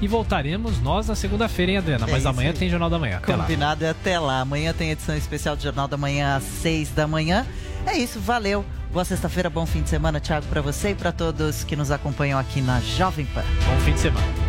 [0.00, 2.06] E voltaremos nós na segunda-feira, hein, Adriana?
[2.10, 2.58] Mas É amanhã isso aí.
[2.60, 3.18] tem Jornal da Manhã.
[3.18, 3.44] Até lá.
[3.44, 4.40] Combinado é até lá.
[4.40, 7.46] Amanhã tem edição especial do Jornal da Manhã às 6 da manhã.
[7.86, 8.64] É isso, valeu.
[8.92, 12.38] Boa sexta-feira, bom fim de semana, Thiago, para você e para todos que nos acompanham
[12.38, 13.42] aqui na Jovem Pan.
[13.66, 14.39] Bom fim de semana.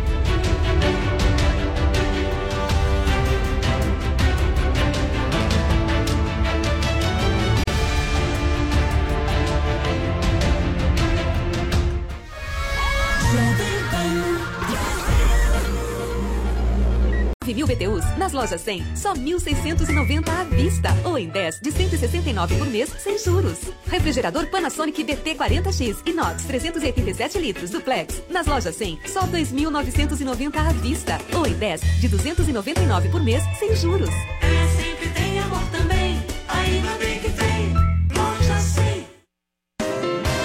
[17.54, 20.88] Mil BTUs nas lojas 100, só 1.690 à vista.
[21.04, 23.58] Ou em 10 de 169 por mês, sem juros.
[23.86, 28.22] Refrigerador Panasonic BT40X Inox 387 litros duplex.
[28.30, 31.18] Nas lojas 100, só 2.990 à vista.
[31.34, 34.10] Ou em 10 de 299 por mês, sem juros.
[34.40, 35.31] É sempre tem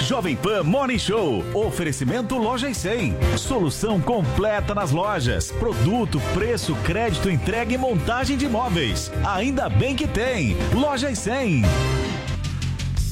[0.08, 1.44] Jovem Pan Morning Show.
[1.52, 3.14] Oferecimento Loja e 100.
[3.36, 5.52] Solução completa nas lojas.
[5.52, 9.12] Produto, preço, crédito, entrega e montagem de imóveis.
[9.22, 10.56] Ainda bem que tem.
[10.72, 11.62] Loja e 100.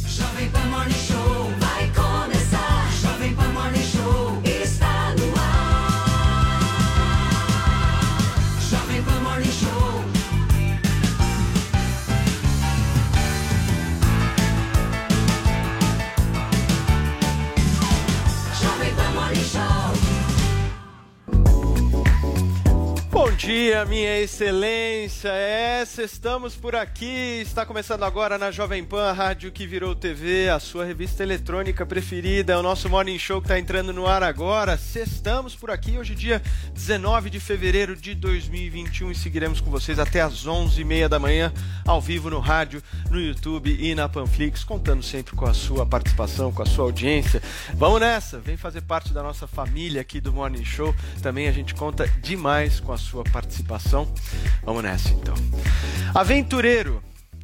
[0.07, 1.06] Jovem Pan Morning Show
[23.47, 25.29] dia, minha excelência.
[25.29, 27.41] É, estamos por aqui.
[27.41, 31.87] Está começando agora na Jovem Pan, a rádio que virou TV, a sua revista eletrônica
[31.87, 32.55] preferida.
[32.55, 34.77] É o nosso Morning Show que está entrando no ar agora.
[34.97, 36.43] Estamos por aqui hoje, dia
[36.75, 41.53] 19 de fevereiro de 2021, e seguiremos com vocês até às 11h30 da manhã,
[41.87, 46.51] ao vivo no rádio, no YouTube e na Panflix, contando sempre com a sua participação,
[46.51, 47.41] com a sua audiência.
[47.75, 50.93] Vamos nessa, vem fazer parte da nossa família aqui do Morning Show.
[51.23, 53.36] Também a gente conta demais com a sua participação.
[54.63, 55.35] Vamos nessa então.
[56.15, 57.03] Aventureiro,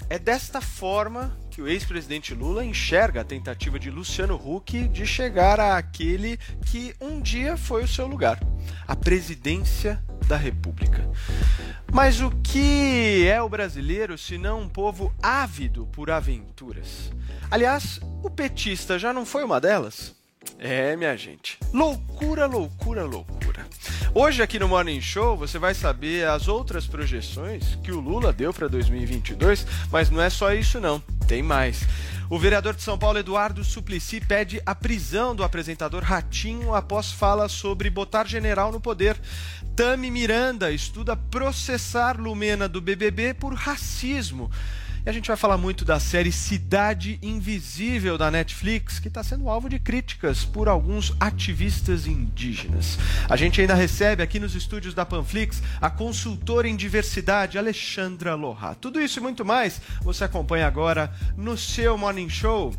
[0.08, 5.60] é desta forma que o ex-presidente Lula enxerga a tentativa de Luciano Huck de chegar
[5.60, 8.40] àquele que um dia foi o seu lugar,
[8.86, 11.10] a presidência da República.
[11.92, 17.12] Mas o que é o brasileiro se não um povo ávido por aventuras?
[17.50, 20.14] Aliás, o petista já não foi uma delas?
[20.58, 21.58] É, minha gente.
[21.72, 23.66] Loucura, loucura, loucura.
[24.14, 28.52] Hoje aqui no Morning Show você vai saber as outras projeções que o Lula deu
[28.52, 31.80] para 2022, mas não é só isso não, tem mais.
[32.28, 37.48] O vereador de São Paulo Eduardo Suplicy pede a prisão do apresentador Ratinho após fala
[37.48, 39.20] sobre botar general no poder.
[39.74, 44.50] Tami Miranda estuda processar Lumena do BBB por racismo.
[45.04, 49.48] E a gente vai falar muito da série Cidade Invisível da Netflix, que está sendo
[49.48, 52.96] alvo de críticas por alguns ativistas indígenas.
[53.28, 58.76] A gente ainda recebe aqui nos estúdios da Panflix a consultora em diversidade Alexandra Loha.
[58.76, 62.72] Tudo isso e muito mais você acompanha agora no seu Morning Show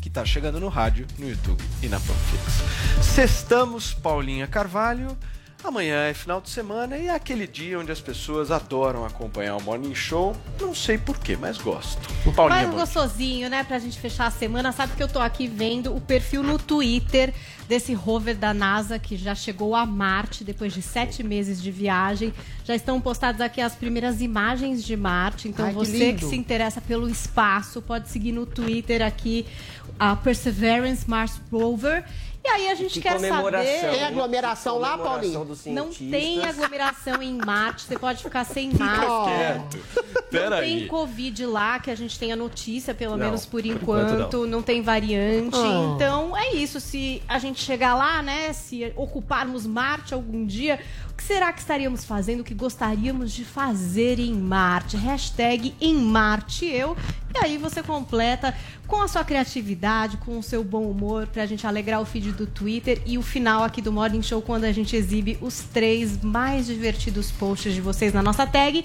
[0.00, 3.04] que está chegando no rádio, no YouTube e na Panflix.
[3.04, 5.18] Sextamos Paulinha Carvalho.
[5.66, 9.62] Amanhã é final de semana e é aquele dia onde as pessoas adoram acompanhar o
[9.62, 10.36] Morning Show.
[10.60, 12.00] Não sei porquê, mas gosto.
[12.36, 12.84] Paulinha, Mais bom dia.
[12.84, 13.64] gostosinho, né?
[13.64, 14.70] Pra gente fechar a semana.
[14.70, 17.34] Sabe que eu tô aqui vendo o perfil no Twitter
[17.68, 22.32] desse rover da NASA que já chegou a Marte depois de sete meses de viagem.
[22.64, 25.48] Já estão postadas aqui as primeiras imagens de Marte.
[25.48, 26.28] Então Ai, que você que, lindo.
[26.28, 29.44] se interessa pelo espaço pode seguir no Twitter aqui
[29.98, 32.04] a Perseverance Mars Rover.
[32.46, 33.90] E aí a gente Que quer saber.
[33.90, 35.46] Tem aglomeração lá, Paulinho?
[35.66, 39.64] Não tem aglomeração em Marte, você pode ficar sem máscara.
[39.64, 40.86] Não Pera tem aí.
[40.86, 44.46] Covid lá, que a gente tem a notícia, pelo Não, menos por por enquanto, enquanto.
[44.46, 44.62] não.
[44.62, 45.56] tem variante.
[45.56, 45.92] Ah.
[45.94, 46.78] Então é isso.
[46.78, 48.52] Se a gente chegar lá, né?
[48.52, 50.78] Se ocuparmos Marte algum dia,
[51.16, 52.40] que será que estaríamos fazendo?
[52.40, 54.96] O que gostaríamos de fazer em Marte?
[54.96, 56.96] Hashtag em Marte eu.
[57.34, 58.54] E aí você completa
[58.86, 62.46] com a sua criatividade, com o seu bom humor, pra gente alegrar o feed do
[62.46, 66.66] Twitter e o final aqui do Morning Show, quando a gente exibe os três mais
[66.66, 68.84] divertidos posts de vocês na nossa tag.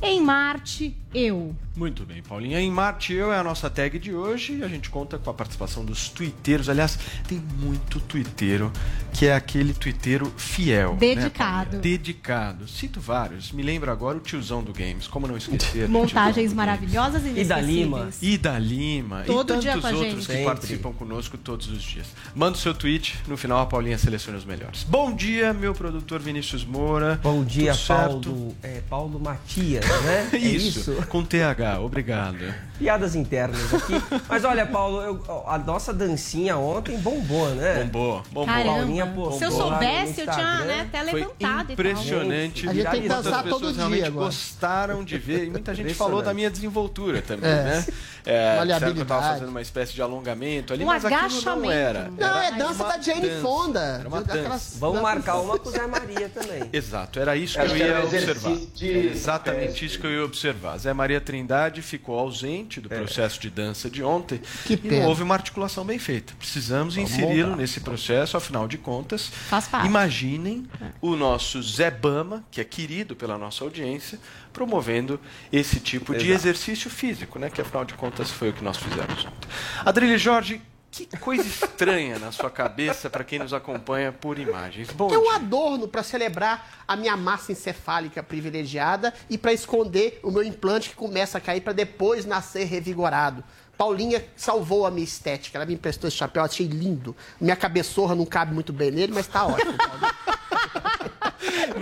[0.00, 1.54] Em Marte, eu.
[1.74, 2.60] Muito bem, Paulinha.
[2.60, 5.34] Em Marte Eu é a nossa tag de hoje e a gente conta com a
[5.34, 6.68] participação dos tuiteiros.
[6.68, 8.70] Aliás, tem muito tuiteiro
[9.12, 10.92] que é aquele tuiteiro fiel.
[10.92, 11.70] né, Dedicado.
[11.70, 11.80] Paulinha?
[11.82, 12.68] Dedicado.
[12.68, 13.52] Cito vários.
[13.52, 15.06] Me lembro agora o tiozão do Games.
[15.06, 15.88] Como não esquecer?
[15.88, 18.10] Montagens maravilhosas e E da Lima.
[18.20, 20.44] Ida Lima Todo e dia tantos com a outros que Sempre.
[20.44, 22.06] participam conosco todos os dias.
[22.34, 24.82] Manda o seu tweet, no final a Paulinha seleciona os melhores.
[24.84, 27.18] Bom dia, meu produtor Vinícius Moura.
[27.22, 27.74] Bom dia?
[27.86, 28.54] Paulo.
[28.62, 30.28] É, Paulo Matias, né?
[30.32, 31.01] É Isso, isso?
[31.06, 31.80] Com TH.
[31.80, 32.38] Obrigado.
[32.78, 33.94] Piadas internas aqui.
[34.28, 37.84] Mas olha, Paulo, eu- a nossa dancinha ontem bombou, né?
[37.84, 38.46] Bombou, bombou.
[38.46, 39.22] Paulinha Caramba.
[39.22, 41.72] postou Se eu soubesse, eu tinha né, até Foi levantado e tal.
[41.72, 42.68] impressionante.
[42.68, 44.26] A gente tem que dançar todo dia realmente agora.
[44.26, 45.44] gostaram de ver.
[45.46, 45.94] E muita gente Impressionante.
[45.94, 47.54] falou da minha desenvoltura também, É.
[47.64, 47.84] né?
[48.24, 48.58] É,
[48.94, 51.70] que eu tava fazendo uma espécie de alongamento ali, Um mas aquilo não agachamento.
[51.72, 52.10] era.
[52.16, 53.42] Não, Era é dança da Jane dança.
[53.42, 53.80] Fonda.
[53.80, 54.78] Era uma Aquelas dança.
[54.78, 56.62] Vamos danças- marcar uma com o Zé Maria também.
[56.72, 58.56] Exato, era isso que eu que ia observar.
[58.74, 60.78] de- Exatamente isso que eu ia observar.
[60.78, 65.06] Zé Maria Trindade ficou ausente do processo de dança de ontem Que e pena.
[65.06, 66.32] houve uma articulação bem feita.
[66.38, 69.26] Precisamos inseri-lo nesse processo, afinal de contas.
[69.48, 69.86] Faz parte.
[69.86, 70.66] Imaginem
[71.00, 74.18] o nosso Zé Bama, que é querido pela nossa audiência,
[74.52, 75.18] promovendo
[75.52, 76.32] esse tipo de Exato.
[76.34, 77.50] exercício físico, né?
[77.50, 79.48] Que afinal de contas foi o que nós fizemos ontem.
[79.84, 80.60] Adrilho Jorge,
[80.90, 84.90] que coisa estranha na sua cabeça para quem nos acompanha por imagens.
[84.90, 85.36] Bom É um dia.
[85.36, 90.94] adorno para celebrar a minha massa encefálica privilegiada e para esconder o meu implante que
[90.94, 93.42] começa a cair para depois nascer revigorado.
[93.78, 95.56] Paulinha salvou a minha estética.
[95.56, 97.16] Ela me emprestou esse chapéu, achei lindo.
[97.40, 99.72] Minha cabeçorra não cabe muito bem nele, mas tá ótimo.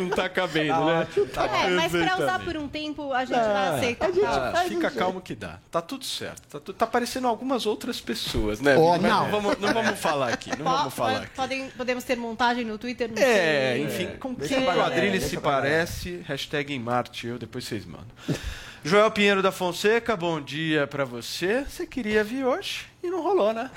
[0.00, 1.06] Não tá cabendo, né?
[1.64, 4.10] É, mas pra usar por um tempo a gente vai aceitar.
[4.26, 5.58] Ah, fica calmo que dá.
[5.70, 6.42] Tá tudo certo.
[6.48, 8.76] Tá, tu- tá parecendo algumas outras pessoas, né?
[8.76, 8.90] Oh?
[8.92, 9.30] Mas não.
[9.30, 10.50] vamos, não vamos falar aqui.
[10.58, 11.30] Não vamos falar aqui.
[11.36, 13.10] Podem, podemos ter montagem no Twitter?
[13.10, 13.84] Não É, sei.
[13.84, 17.84] enfim, com pra o galera, Adrilho deixa se parece, hashtag em Marte, eu, depois vocês
[17.84, 18.06] mandam.
[18.82, 21.64] Joel Pinheiro da Fonseca, bom dia pra você.
[21.68, 23.70] Você queria vir hoje e não rolou, né?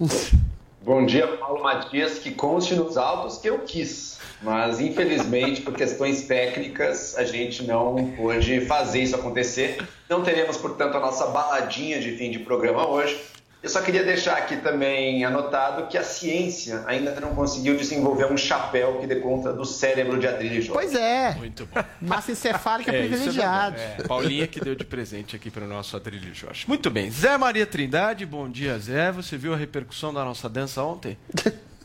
[0.86, 4.20] Bom dia, Paulo Matias, que conste nos autos que eu quis.
[4.40, 9.84] Mas, infelizmente, por questões técnicas, a gente não pôde fazer isso acontecer.
[10.08, 13.20] Não teremos, portanto, a nossa baladinha de fim de programa hoje.
[13.66, 18.36] Eu só queria deixar aqui também anotado que a ciência ainda não conseguiu desenvolver um
[18.36, 20.70] chapéu que dê conta do cérebro de Adrilho Jorge.
[20.70, 21.82] Pois é, Muito bom.
[22.00, 23.76] massa encefálica É, é privilegiada.
[23.76, 24.02] verdade.
[24.04, 26.64] É, Paulinha que deu de presente aqui para o nosso Adrilho Jorge.
[26.68, 27.10] Muito bem.
[27.10, 29.10] Zé Maria Trindade, bom dia, Zé.
[29.10, 31.18] Você viu a repercussão da nossa dança ontem?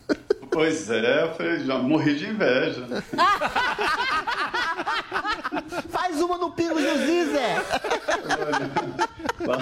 [0.52, 2.86] Pois é, eu falei, já morri de inveja.
[5.90, 7.56] Faz uma no Pingo do Zé.
[9.48, 9.58] Lá,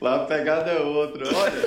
[0.00, 1.24] lá a pegada é outra.
[1.34, 1.62] Olha.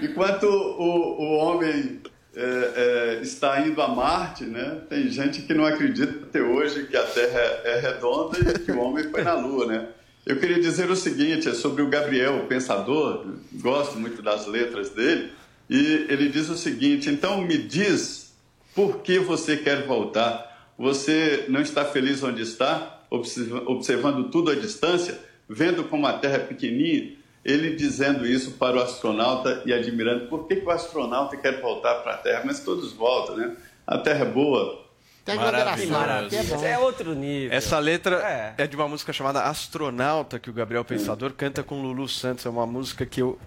[0.00, 2.00] Enquanto o, o homem
[2.34, 4.80] é, é, está indo a Marte, né?
[4.88, 8.72] Tem gente que não acredita até hoje que a Terra é, é redonda e que
[8.72, 9.88] o homem foi na Lua, né?
[10.24, 14.90] Eu queria dizer o seguinte, é sobre o Gabriel, o pensador, gosto muito das letras
[14.90, 15.32] dele,
[15.68, 18.32] e ele diz o seguinte, então me diz
[18.74, 20.70] por que você quer voltar?
[20.78, 26.36] Você não está feliz onde está, observa- observando tudo à distância, vendo como a Terra
[26.36, 27.14] é pequenininha?
[27.44, 31.96] Ele dizendo isso para o astronauta e admirando por que, que o astronauta quer voltar
[31.96, 33.56] para a Terra, mas todos voltam, né?
[33.84, 34.86] A Terra é boa.
[35.24, 35.94] Tem Maravilhoso.
[35.94, 36.70] aglomeração, que é.
[36.72, 37.56] É outro nível.
[37.56, 38.54] Essa letra É.
[38.64, 38.66] é.
[38.66, 42.44] de uma música chamada Astronauta, que o Gabriel Pensador canta com Lulu Santos.
[42.44, 43.38] É uma música que eu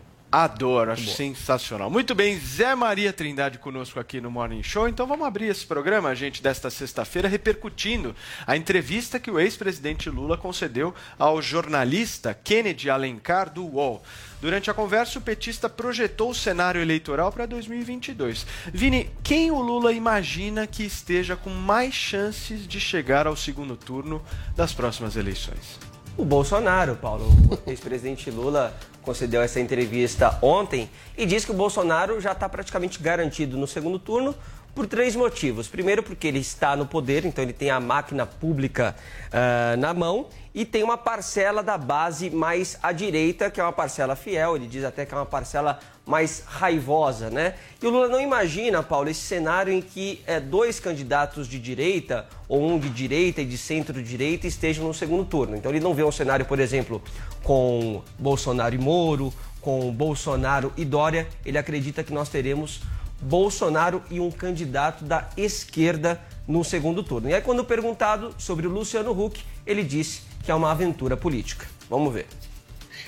[0.44, 1.90] adoro, acho sensacional.
[1.90, 4.86] Muito bem, Zé Maria Trindade conosco aqui no Morning Show.
[4.86, 8.14] Então vamos abrir esse programa, gente, desta sexta-feira, repercutindo
[8.46, 14.04] a entrevista que o ex-presidente Lula concedeu ao jornalista Kennedy Alencar do UOL.
[14.42, 18.46] Durante a conversa, o petista projetou o cenário eleitoral para 2022.
[18.74, 24.22] Vini, quem o Lula imagina que esteja com mais chances de chegar ao segundo turno
[24.54, 25.85] das próximas eleições?
[26.17, 27.27] O Bolsonaro, Paulo,
[27.65, 33.00] o ex-presidente Lula concedeu essa entrevista ontem e disse que o Bolsonaro já está praticamente
[33.00, 34.33] garantido no segundo turno
[34.73, 35.67] por três motivos.
[35.67, 38.95] Primeiro, porque ele está no poder, então ele tem a máquina pública
[39.29, 43.74] ah, na mão e tem uma parcela da base mais à direita, que é uma
[43.74, 47.55] parcela fiel, ele diz até que é uma parcela mais raivosa, né?
[47.81, 52.27] E o Lula não imagina, Paulo, esse cenário em que eh, dois candidatos de direita,
[52.47, 55.55] ou um de direita e de centro-direita, estejam no segundo turno.
[55.55, 57.01] Então ele não vê um cenário, por exemplo,
[57.43, 61.27] com Bolsonaro e Moro, com Bolsonaro e Dória.
[61.43, 62.81] Ele acredita que nós teremos
[63.19, 67.29] Bolsonaro e um candidato da esquerda no segundo turno.
[67.29, 71.65] E aí, quando perguntado sobre o Luciano Huck, ele disse que é uma aventura política.
[71.89, 72.27] Vamos ver.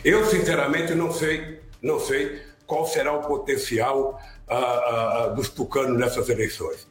[0.04, 5.98] Eu, sinceramente, não sei, não sei qual será o potencial ah, ah, ah, dos tucanos
[5.98, 6.86] nessas eleições.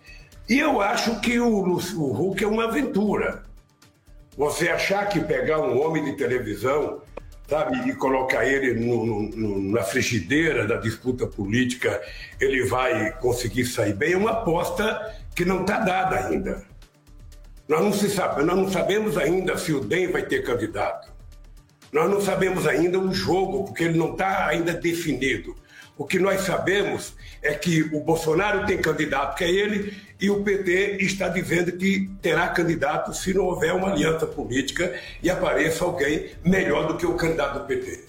[0.49, 3.43] E eu acho que o, o Huck é uma aventura.
[4.37, 7.01] Você achar que pegar um homem de televisão,
[7.49, 12.01] sabe, e colocar ele no- no- na frigideira da disputa política,
[12.41, 16.63] ele vai conseguir sair bem, é uma aposta que não está dada ainda.
[17.69, 21.13] Nós não, se sabe, nós não sabemos ainda se o DEM vai ter candidato.
[21.93, 25.57] Nós não sabemos ainda o jogo, porque ele não está ainda definido.
[25.99, 30.43] O que nós sabemos é que o Bolsonaro tem candidato que é ele e o
[30.43, 36.33] PT está dizendo que terá candidato se não houver uma aliança política e apareça alguém
[36.45, 38.05] melhor do que o candidato do PT.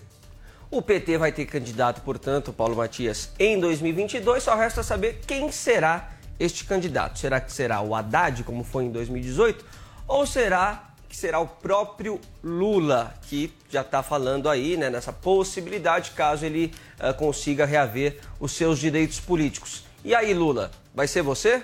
[0.70, 4.44] O PT vai ter candidato, portanto, Paulo Matias, em 2022.
[4.44, 7.18] Só resta saber quem será este candidato.
[7.18, 9.64] Será que será o Haddad, como foi em 2018?
[10.06, 16.12] Ou será que será o próprio Lula, que já está falando aí né, nessa possibilidade,
[16.12, 19.86] caso ele uh, consiga reaver os seus direitos políticos.
[20.04, 21.64] E aí, Lula, vai ser você?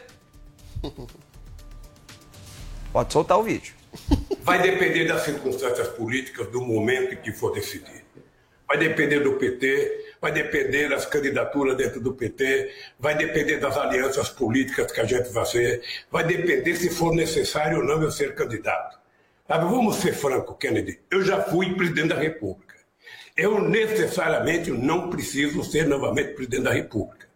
[2.92, 3.74] Pode soltar o vídeo.
[4.42, 8.04] Vai depender das circunstâncias políticas do momento em que for decidir.
[8.68, 14.30] Vai depender do PT, vai depender das candidaturas dentro do PT, vai depender das alianças
[14.30, 18.34] políticas que a gente vai fazer, vai depender se for necessário ou não eu ser
[18.34, 19.03] candidato.
[19.48, 21.00] Sabe, vamos ser franco, Kennedy.
[21.12, 22.76] Eu já fui presidente da República.
[23.36, 27.28] Eu necessariamente não preciso ser novamente presidente da República.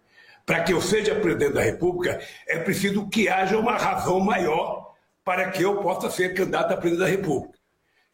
[0.46, 4.94] Para que eu seja presidente da República, é preciso que haja uma razão maior
[5.26, 7.58] para que eu possa ser candidato a presidente da República.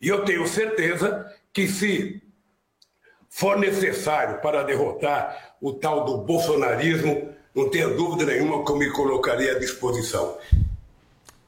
[0.01, 2.23] E eu tenho certeza que se
[3.29, 8.89] for necessário para derrotar o tal do bolsonarismo, não tenha dúvida nenhuma que eu me
[8.89, 10.37] colocaria à disposição.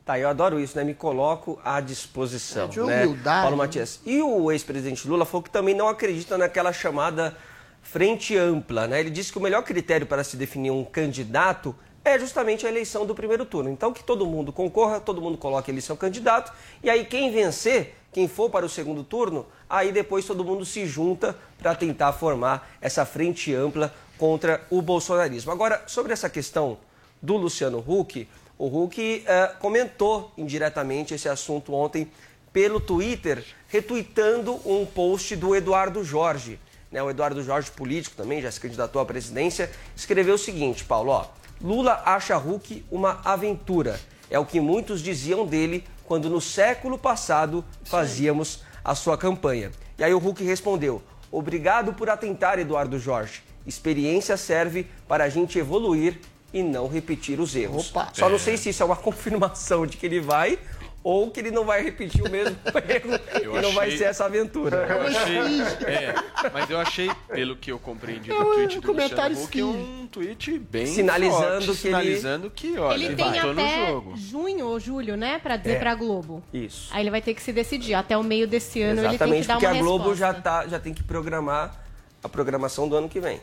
[0.05, 0.83] Tá, eu adoro isso, né?
[0.83, 2.65] Me coloco à disposição.
[2.65, 3.03] É de né?
[3.05, 3.63] humildade, Paulo né?
[3.63, 3.99] Matias.
[4.05, 7.35] E o ex-presidente Lula falou que também não acredita naquela chamada
[7.81, 8.99] frente ampla, né?
[8.99, 13.03] Ele disse que o melhor critério para se definir um candidato é justamente a eleição
[13.03, 13.67] do primeiro turno.
[13.67, 17.95] Então que todo mundo concorra, todo mundo coloque ele seu candidato, e aí quem vencer,
[18.13, 22.69] quem for para o segundo turno, aí depois todo mundo se junta para tentar formar
[22.79, 25.51] essa frente ampla contra o bolsonarismo.
[25.51, 26.77] Agora, sobre essa questão
[27.19, 32.09] do Luciano Huck, o Huck eh, comentou indiretamente esse assunto ontem
[32.53, 36.59] pelo Twitter, retuitando um post do Eduardo Jorge.
[36.89, 41.11] Né, o Eduardo Jorge, político também, já se candidatou à presidência, escreveu o seguinte, Paulo,
[41.11, 41.25] ó,
[41.61, 43.99] Lula acha Huck uma aventura.
[44.29, 49.71] É o que muitos diziam dele quando no século passado fazíamos a sua campanha.
[49.97, 53.43] E aí o Huck respondeu, obrigado por atentar, Eduardo Jorge.
[53.67, 56.19] Experiência serve para a gente evoluir
[56.55, 57.89] e não repetir os erros.
[57.89, 58.07] Opa.
[58.13, 60.57] Só não sei se isso é uma confirmação de que ele vai
[61.03, 62.55] ou que ele não vai repetir o mesmo
[62.89, 64.87] erro Eu e não vai ser essa aventura.
[64.89, 66.15] Eu achei, é,
[66.51, 69.79] mas eu achei, pelo que eu compreendi do É um tweet do comentário Luciano Huck,
[69.81, 74.13] um tweet bem Sinalizando forte, que ele- sinalizando que, olha, Ele tem até jogo.
[74.17, 75.79] junho ou julho, né, pra dizer É.
[75.79, 76.41] pra Globo.
[76.53, 76.87] Isso.
[76.91, 77.93] Aí ele vai ter que se decidir.
[77.93, 80.33] Até o meio desse ano ele tem que Exatamente, dar porque uma a Globo resposta.
[80.37, 81.85] já, tá, já tem que programar
[82.23, 83.39] a programação do ano que vem.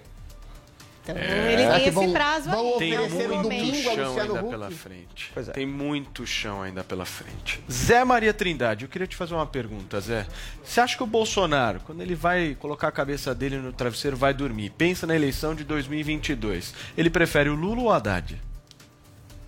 [1.02, 1.52] Então, É.
[1.52, 2.78] ele Será tem esse vão- prazo vão aí.
[2.78, 4.50] Tem um muito domingo chão ainda Huck?
[4.50, 5.30] pela frente.
[5.35, 5.52] Pois é.
[5.52, 7.61] Tem muito chão ainda pela frente.
[7.71, 10.26] Zé Maria Trindade, eu queria te fazer uma pergunta, Zé.
[10.62, 14.32] Você acha que o Bolsonaro, quando ele vai colocar a cabeça dele no travesseiro, vai
[14.32, 18.40] dormir, pensa na eleição de 2022, ele prefere o Lula ou o Haddad?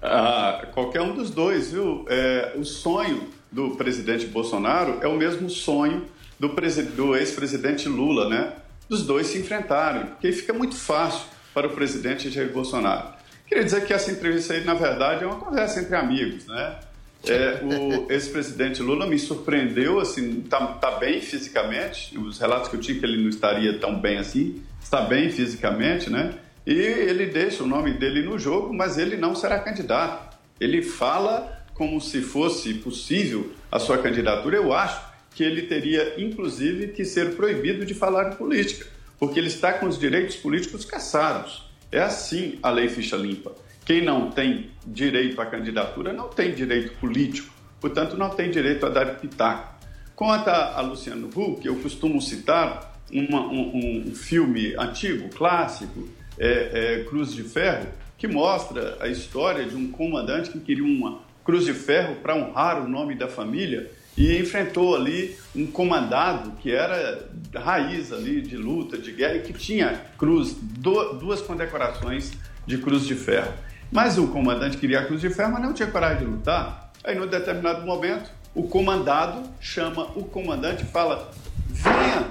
[0.03, 2.05] Ah, qualquer um dos dois, viu?
[2.09, 6.05] É, o sonho do presidente Bolsonaro é o mesmo sonho
[6.39, 6.49] do,
[6.97, 8.53] do ex-presidente Lula, né?
[8.89, 13.15] Dos dois se enfrentarem, porque aí fica muito fácil para o presidente Jair Bolsonaro.
[13.47, 16.81] Queria dizer que essa entrevista aí, na verdade, é uma conversa entre amigos, né?
[17.27, 22.19] É, o ex-presidente Lula me surpreendeu, assim, tá, tá bem fisicamente.
[22.19, 26.11] Os relatos que eu tinha que ele não estaria tão bem assim, está bem fisicamente,
[26.11, 26.35] né?
[26.67, 30.37] E ele deixa o nome dele no jogo, mas ele não será candidato.
[30.61, 34.57] Ele fala como se fosse possível a sua candidatura.
[34.57, 35.01] Eu acho
[35.35, 38.87] que ele teria, inclusive, que ser proibido de falar de política,
[39.19, 41.63] porque ele está com os direitos políticos caçados.
[41.91, 43.53] É assim a lei ficha limpa.
[43.85, 48.89] Quem não tem direito à candidatura não tem direito político, portanto, não tem direito a
[48.89, 49.75] dar pitaco.
[50.17, 57.01] Quanto a, a Luciano Huck, eu costumo citar uma- um, um filme antigo, clássico, é,
[57.01, 61.67] é, Cruz de Ferro, que mostra a história de um comandante que queria uma cruz
[61.67, 67.29] de ferro para honrar o nome da família e enfrentou ali um comandado que era
[67.55, 72.33] raiz ali de luta, de guerra e que tinha cruz, du- duas condecorações
[72.67, 73.53] de cruz de ferro.
[73.91, 76.93] Mas o comandante queria a cruz de ferro, mas não tinha coragem de lutar.
[77.03, 81.31] Aí, num determinado momento, o comandado chama o comandante e fala:
[81.69, 82.27] venha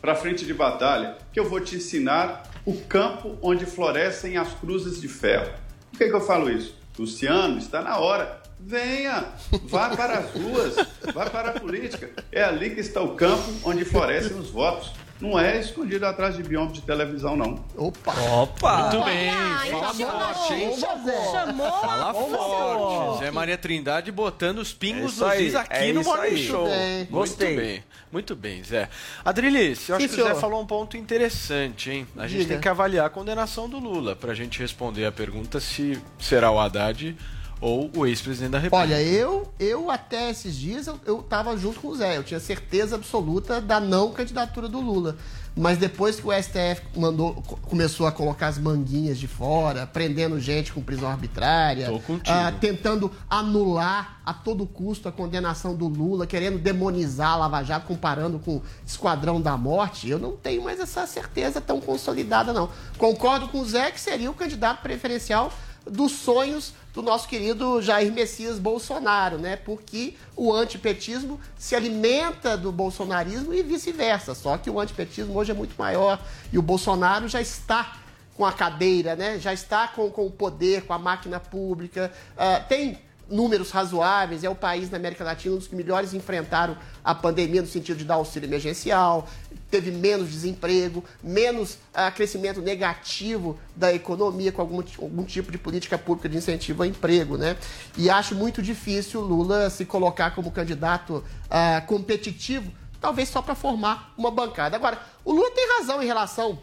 [0.00, 4.52] para a frente de batalha, que eu vou te ensinar o campo onde florescem as
[4.54, 5.50] cruzes de ferro.
[5.90, 6.76] Por que, que eu falo isso?
[6.98, 8.42] Luciano, está na hora.
[8.66, 9.26] Venha,
[9.64, 10.74] vá para as ruas,
[11.12, 12.10] vá para a política.
[12.32, 14.90] É ali que está o campo onde florescem os votos.
[15.20, 17.62] não é escondido atrás de biombo de televisão, não.
[17.76, 18.12] Opa!
[18.42, 18.76] Opa!
[18.88, 23.24] Muito bem, Olha, fala chamou, chamou Fala a forte.
[23.24, 26.36] Zé Maria Trindade botando os É pingos isso nos aí, is aqui é no Morning.
[26.36, 26.66] Show.
[26.66, 27.06] Muito bem.
[27.10, 27.46] Gostei.
[27.48, 28.88] Muito bem, muito bem, Zé.
[29.22, 32.06] Adrilis, eu acho Sim, que o Zé falou um ponto interessante, hein?
[32.16, 32.54] A gente Diga.
[32.54, 36.58] tem que avaliar a condenação do Lula pra gente responder a pergunta se será o
[36.58, 37.14] Haddad
[37.60, 38.94] ou o ex-presidente da República.
[38.94, 42.16] Olha, eu, eu até esses dias eu, eu tava junto com o Zé.
[42.16, 45.16] Eu tinha certeza absoluta da não candidatura do Lula.
[45.56, 50.40] Mas depois que o STF mandou, co- começou a colocar as manguinhas de fora, prendendo
[50.40, 51.86] gente com prisão arbitrária,
[52.32, 57.86] ah, tentando anular a todo custo a condenação do Lula, querendo demonizar a Lava Jato,
[57.86, 62.68] comparando com o Esquadrão da Morte, eu não tenho mais essa certeza tão consolidada, não.
[62.98, 65.52] Concordo com o Zé que seria o candidato preferencial
[65.86, 69.56] dos sonhos do nosso querido Jair Messias Bolsonaro, né?
[69.56, 74.34] Porque o antipetismo se alimenta do bolsonarismo e vice-versa.
[74.34, 76.20] Só que o antipetismo hoje é muito maior
[76.52, 77.98] e o Bolsonaro já está
[78.36, 79.38] com a cadeira, né?
[79.38, 82.12] Já está com, com o poder, com a máquina pública.
[82.36, 82.98] Ah, tem
[83.28, 87.62] números razoáveis, é o país na América Latina um dos que melhores enfrentaram a pandemia
[87.62, 89.26] no sentido de dar auxílio emergencial,
[89.74, 95.98] teve menos desemprego, menos ah, crescimento negativo da economia com algum, algum tipo de política
[95.98, 97.56] pública de incentivo ao emprego, né?
[97.98, 104.14] E acho muito difícil Lula se colocar como candidato ah, competitivo, talvez só para formar
[104.16, 104.76] uma bancada.
[104.76, 106.60] Agora, o Lula tem razão em relação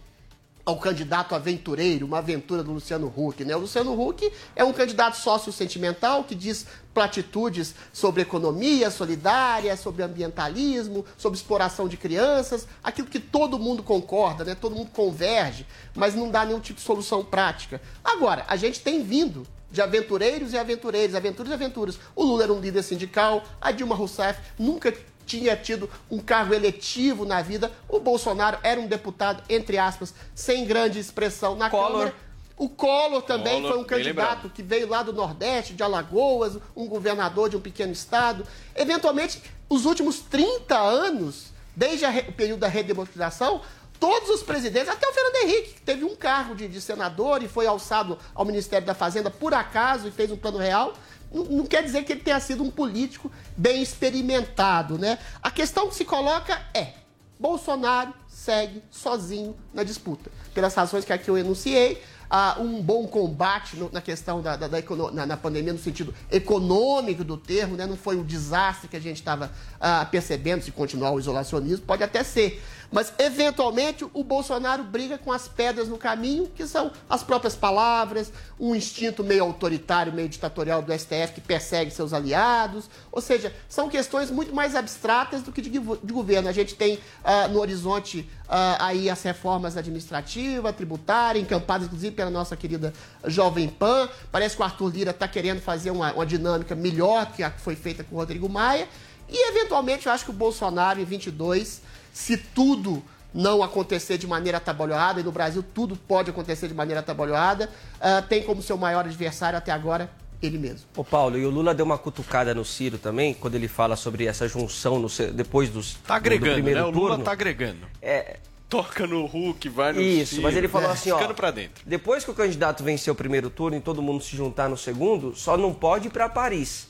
[0.65, 3.55] ao candidato aventureiro, uma aventura do Luciano Huck, né?
[3.55, 11.05] O Luciano Huck é um candidato sócio-sentimental que diz platitudes sobre economia solidária, sobre ambientalismo,
[11.17, 14.55] sobre exploração de crianças, aquilo que todo mundo concorda, né?
[14.55, 15.65] Todo mundo converge,
[15.95, 17.81] mas não dá nenhum tipo de solução prática.
[18.03, 21.99] Agora, a gente tem vindo de aventureiros e aventureiros, aventuras e aventuras.
[22.15, 24.93] O Lula era um líder sindical, a Dilma Rousseff nunca
[25.25, 27.71] tinha tido um cargo eletivo na vida.
[27.87, 31.91] O Bolsonaro era um deputado, entre aspas, sem grande expressão na Collor.
[31.91, 32.15] Câmara.
[32.57, 34.49] O Collor também Collor, foi um candidato lembrado.
[34.51, 38.45] que veio lá do Nordeste, de Alagoas, um governador de um pequeno estado.
[38.75, 43.61] Eventualmente, os últimos 30 anos, desde o período da redemocratização,
[44.01, 47.47] todos os presidentes, até o Fernando Henrique, que teve um cargo de, de senador e
[47.47, 50.93] foi alçado ao Ministério da Fazenda por acaso e fez um plano real,
[51.33, 55.17] não, quer dizer que ele tenha sido um político bem experimentado, né?
[55.41, 56.93] A questão que se coloca é:
[57.39, 60.29] Bolsonaro segue sozinho na disputa.
[60.53, 64.67] Pelas razões que aqui eu enunciei, há um bom combate no- na questão da, da-
[64.67, 64.77] da
[65.13, 67.85] na, na pandemia, no sentido econômico do termo, né?
[67.85, 72.03] não foi o desastre que a gente estava ah, percebendo, se continuar o isolacionismo, pode
[72.03, 72.61] até ser.
[72.91, 78.33] Mas, eventualmente, o Bolsonaro briga com as pedras no caminho, que são as próprias palavras,
[78.59, 82.89] um instinto meio autoritário, meio ditatorial do STF que persegue seus aliados.
[83.09, 86.49] Ou seja, são questões muito mais abstratas do que de, de governo.
[86.49, 92.29] A gente tem ah, no horizonte ah, aí as reformas administrativa, tributária, encampadas inclusive pela
[92.29, 92.93] nossa querida
[93.25, 94.09] Jovem Pan.
[94.31, 97.61] Parece que o Arthur Lira está querendo fazer uma, uma dinâmica melhor que a que
[97.61, 98.87] foi feita com o Rodrigo Maia.
[99.29, 101.81] E, eventualmente, eu acho que o Bolsonaro, em 22,
[102.13, 106.99] se tudo não acontecer de maneira atabalhoada, e no Brasil tudo pode acontecer de maneira
[106.99, 107.69] atabalhoada,
[107.99, 110.09] ah, tem como seu maior adversário até agora
[110.41, 110.87] ele mesmo.
[110.97, 114.25] Ô Paulo, e o Lula deu uma cutucada no Ciro também, quando ele fala sobre
[114.25, 116.85] essa junção no depois dos Tá do agregando, primeiro né?
[116.87, 117.23] O Lula turno.
[117.23, 117.85] tá agregando.
[118.01, 120.93] É, Toca no Hulk, vai no Isso, Ciro, mas ele falou né?
[120.93, 121.83] assim, ó, Ficando pra dentro.
[121.85, 125.35] depois que o candidato venceu o primeiro turno e todo mundo se juntar no segundo,
[125.35, 126.87] só não pode ir para Paris,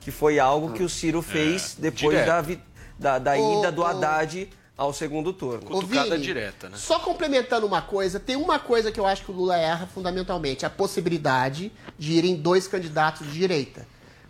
[0.00, 2.26] que foi algo que o Ciro fez depois direto.
[2.26, 2.58] da, vi-
[2.98, 3.84] da, da Ô, ida do.
[3.84, 5.66] Haddad ao segundo turno.
[5.66, 6.76] Cutucada Vini, direta, né?
[6.76, 10.64] Só complementando uma coisa, tem uma coisa que eu acho que o Lula erra fundamentalmente,
[10.64, 13.84] a possibilidade de irem dois candidatos de direita.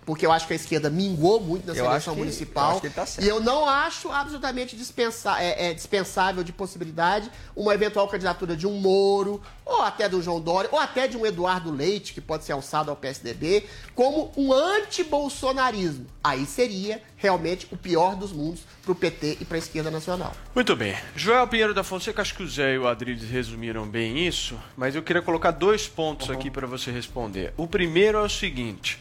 [0.08, 2.70] Porque eu acho que a esquerda minguou muito na Eu seleção acho que- eu municipal.
[2.70, 3.26] acho que ele tá certo.
[3.26, 8.66] E eu não acho absolutamente dispensa- é, é, dispensável de possibilidade uma eventual candidatura de
[8.66, 12.44] um Moro, ou até do João Dória, ou até de um Eduardo Leite, que pode
[12.44, 16.06] ser alçado ao PSDB, como um anti-bolsonarismo.
[16.24, 20.32] Aí seria realmente o pior dos mundos para o PT e para a esquerda nacional.
[20.54, 20.96] Muito bem.
[21.14, 24.94] Joel Pinheiro da Fonseca, acho que o Zé e o Adriles resumiram bem isso, mas
[24.94, 27.52] eu queria colocar dois pontos aqui para você responder.
[27.58, 28.98] O primeiro é o seguinte: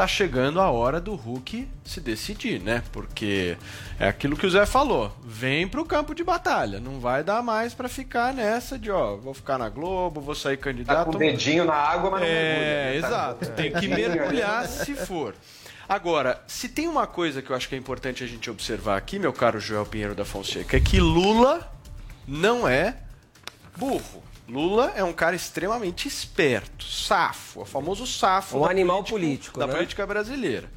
[0.00, 2.82] tá chegando a hora do Hulk se decidir, né?
[2.90, 3.58] Porque
[3.98, 5.14] é aquilo que o Zé falou.
[5.22, 6.80] Vem pro campo de batalha.
[6.80, 10.56] Não vai dar mais para ficar nessa de, ó, vou ficar na Globo, vou sair
[10.56, 11.10] Tá candidato.
[11.10, 12.92] com o dedinho na água, mas não É, mergulha.
[12.94, 13.00] né?
[13.02, 13.50] Tá- exato.
[13.52, 15.34] Tem que mergulhar se for.
[15.86, 19.18] Agora, se tem uma coisa que eu acho que é importante a gente observar aqui,
[19.18, 21.70] meu caro Joel Pinheiro da Fonseca, é que Lula
[22.26, 22.96] não é
[23.76, 24.22] burro.
[24.50, 29.18] Lula é um cara extremamente esperto, safo, o famoso safo Um da animal política-
[29.52, 29.72] político, da né?
[29.74, 30.68] política brasileira.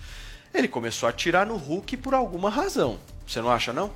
[0.53, 2.99] Ele começou a atirar no Hulk por alguma razão.
[3.27, 3.89] Você não acha, não?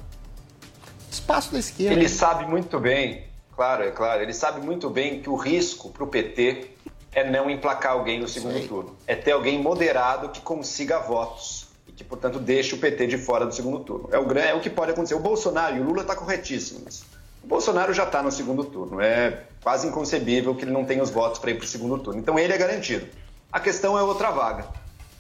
[1.12, 1.94] espaço da esquerda.
[1.94, 6.04] Ele sabe muito bem, claro, é claro, ele sabe muito bem que o risco para
[6.04, 6.72] o PT
[7.12, 8.68] é não emplacar alguém no segundo Sei.
[8.68, 8.96] turno.
[9.08, 13.46] É ter alguém moderado que consiga votos e que, portanto, deixe o PT de fora
[13.46, 14.10] do segundo turno.
[14.12, 15.16] É o, é o que pode acontecer.
[15.16, 17.06] O Bolsonaro e o Lula está corretíssimo nisso.
[17.48, 19.00] Bolsonaro já está no segundo turno.
[19.00, 22.20] É quase inconcebível que ele não tenha os votos para ir para o segundo turno.
[22.20, 23.08] Então ele é garantido.
[23.52, 24.66] A questão é outra vaga.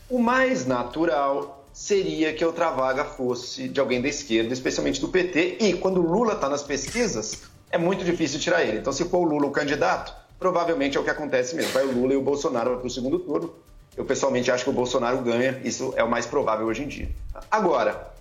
[0.09, 5.57] O mais natural seria que outra vaga fosse de alguém da esquerda, especialmente do PT,
[5.59, 8.79] e quando o Lula está nas pesquisas, é muito difícil tirar ele.
[8.79, 11.71] Então, se for o Lula o candidato, provavelmente é o que acontece mesmo.
[11.71, 13.53] Vai o Lula e o Bolsonaro para o segundo turno.
[13.95, 17.09] Eu pessoalmente acho que o Bolsonaro ganha, isso é o mais provável hoje em dia.
[17.49, 18.11] Agora,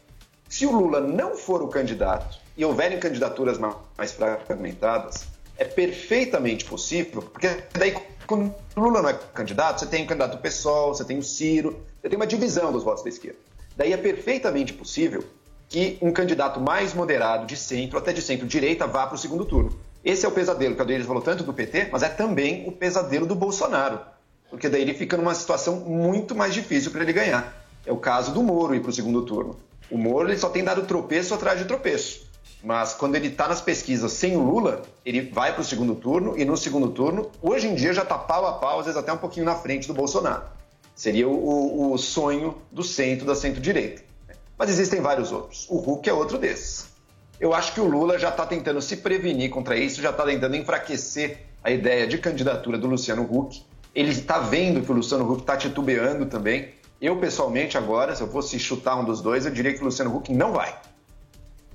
[0.48, 5.26] se o Lula não for o candidato e houverem candidaturas ma- mais fragmentadas,
[5.58, 7.94] é perfeitamente possível, porque daí
[8.26, 12.08] quando Lula não é candidato, você tem o candidato PSOL, você tem o Ciro, você
[12.08, 13.38] tem uma divisão dos votos da esquerda.
[13.76, 15.22] Daí é perfeitamente possível
[15.68, 19.78] que um candidato mais moderado, de centro, até de centro-direita, vá para o segundo turno.
[20.04, 22.72] Esse é o pesadelo que o Adriano falou tanto do PT, mas é também o
[22.72, 24.00] pesadelo do Bolsonaro.
[24.48, 27.66] Porque daí ele fica numa situação muito mais difícil para ele ganhar.
[27.84, 29.56] É o caso do Moro ir para o segundo turno.
[29.90, 32.25] O Moro ele só tem dado tropeço atrás de tropeço.
[32.66, 36.36] Mas quando ele está nas pesquisas sem o Lula, ele vai para o segundo turno
[36.36, 39.12] e no segundo turno, hoje em dia já está pau a pau, às vezes até
[39.12, 40.42] um pouquinho na frente do Bolsonaro.
[40.92, 44.02] Seria o, o- sonho do centro, da centro-direita.
[44.58, 45.64] Mas existem vários outros.
[45.70, 46.88] O Huck é outro desses.
[47.38, 50.56] Eu acho que o Lula já está tentando se prevenir contra isso, já está tentando
[50.56, 53.62] enfraquecer a ideia de candidatura do Luciano Huck.
[53.94, 56.70] Ele está vendo que o Luciano Huck está titubeando também.
[57.00, 60.16] Eu, pessoalmente, agora, se eu fosse chutar um dos dois, eu diria que o Luciano
[60.16, 60.74] Huck não vai.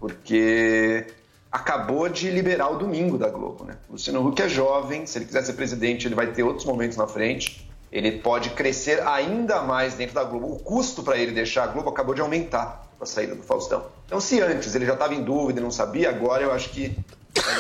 [0.01, 1.05] Porque
[1.51, 3.77] acabou de liberar o domingo da Globo, né?
[3.87, 6.97] O Luciano Huck é jovem, se ele quiser ser presidente, ele vai ter outros momentos
[6.97, 7.69] na frente.
[7.91, 10.53] Ele pode crescer ainda mais dentro da Globo.
[10.53, 13.85] O custo para ele deixar a Globo acabou de aumentar com a saída do Faustão.
[14.07, 16.97] Então, se antes ele já estava em dúvida e não sabia, agora eu acho que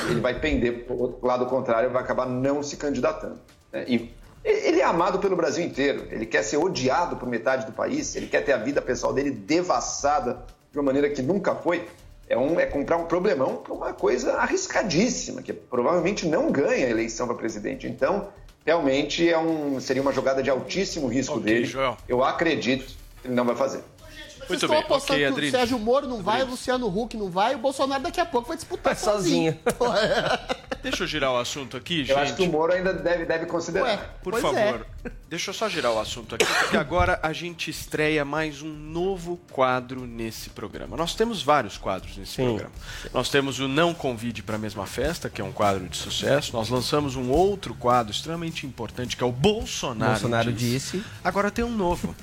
[0.09, 3.37] ele vai pender para o lado contrário vai acabar não se candidatando.
[3.71, 3.85] né?
[3.87, 6.07] E ele é amado pelo Brasil inteiro.
[6.09, 8.15] Ele quer ser odiado por metade do país.
[8.15, 11.87] Ele quer ter a vida pessoal dele devassada de uma maneira que nunca foi.
[12.31, 16.89] É, um, é comprar um problemão para uma coisa arriscadíssima, que provavelmente não ganha a
[16.89, 17.85] eleição para presidente.
[17.87, 18.29] Então,
[18.65, 21.65] realmente é um, seria uma jogada de altíssimo risco Ok, dele.
[21.65, 21.97] Joel.
[22.07, 22.85] Eu acredito
[23.21, 23.81] que ele não vai fazer.
[24.51, 25.51] Vocês Muito estão bem, apostando ok, que o Adriles.
[25.51, 26.51] Sérgio Moro não vai, o.
[26.51, 29.57] Luciano Huck não vai, o Bolsonaro daqui a pouco vai disputar sozinho.
[30.83, 32.09] Deixa eu girar o assunto aqui, gente.
[32.11, 33.85] Eu acho que o Moro ainda deve, deve considerar.
[33.85, 34.87] Ué, Por Pois favor,
[35.29, 39.39] deixa eu só girar o assunto aqui, porque agora a gente estreia mais um novo
[39.51, 40.97] quadro nesse programa.
[40.97, 42.45] Nós temos vários quadros nesse Sim.
[42.45, 42.71] programa.
[43.13, 46.51] Nós temos o Não Convide para a Mesma Festa, que é um quadro de sucesso.
[46.53, 51.03] Nós lançamos um outro quadro extremamente importante, que é o Bolsonaro, Bolsonaro disse.
[51.23, 52.15] Agora tem um novo.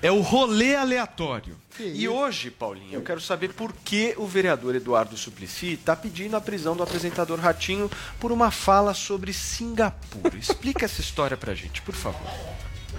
[0.00, 1.56] É o rolê aleatório.
[1.80, 6.40] E hoje, Paulinho, eu quero saber por que o vereador Eduardo Suplicy está pedindo a
[6.40, 10.34] prisão do apresentador Ratinho por uma fala sobre Singapura.
[10.38, 12.30] Explica essa história pra gente, por favor.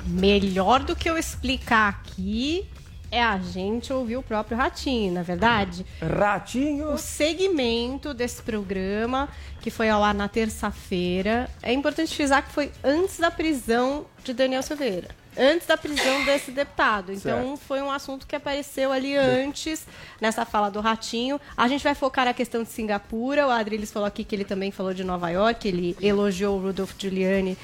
[0.05, 2.67] Melhor do que eu explicar aqui
[3.11, 5.85] é a gente ouvir o próprio Ratinho, na verdade.
[6.01, 6.93] Ratinho!
[6.93, 9.29] O segmento desse programa,
[9.61, 14.33] que foi ao ar na terça-feira, é importante frisar que foi antes da prisão de
[14.33, 15.09] Daniel Silveira.
[15.39, 17.13] Antes da prisão desse deputado.
[17.13, 19.87] Então, foi um assunto que apareceu ali antes,
[20.19, 21.39] nessa fala do Ratinho.
[21.55, 23.47] A gente vai focar na questão de Singapura.
[23.47, 25.65] O Adriles falou aqui que ele também falou de Nova York.
[25.65, 27.57] Ele elogiou o Rudolph Giuliani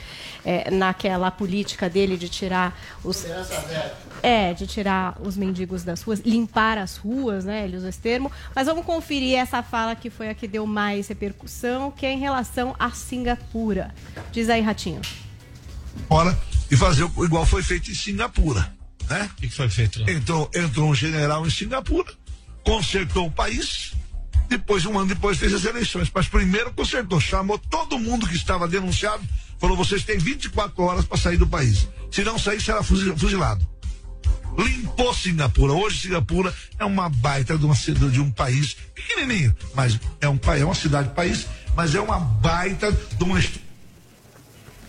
[0.45, 3.25] eh, naquela política dele de tirar os.
[4.23, 7.65] É, de tirar os mendigos das ruas, limpar as ruas, né?
[7.65, 8.31] Ele usou esse termo.
[8.55, 12.19] Mas vamos conferir essa fala que foi a que deu mais repercussão, que é em
[12.19, 13.93] relação a Singapura.
[14.31, 15.01] Diz aí, Ratinho.
[16.07, 18.73] fora e fazer igual foi feito em Singapura,
[19.09, 19.29] né?
[19.37, 20.11] O que foi feito lá?
[20.11, 22.11] Entrou, entrou um general em Singapura,
[22.63, 23.93] consertou o país,
[24.47, 26.11] depois, um ano depois, fez as eleições.
[26.13, 29.23] Mas primeiro consertou, chamou todo mundo que estava denunciado,
[29.59, 31.87] falou: vocês têm 24 horas para sair do país.
[32.11, 33.67] Se não sair, será fuzi- fuzilado.
[34.57, 35.73] Limpou Singapura.
[35.73, 40.61] Hoje Singapura é uma baita de, uma, de um país pequenininho, mas é um país,
[40.61, 43.37] é uma cidade país, mas é uma baita de uma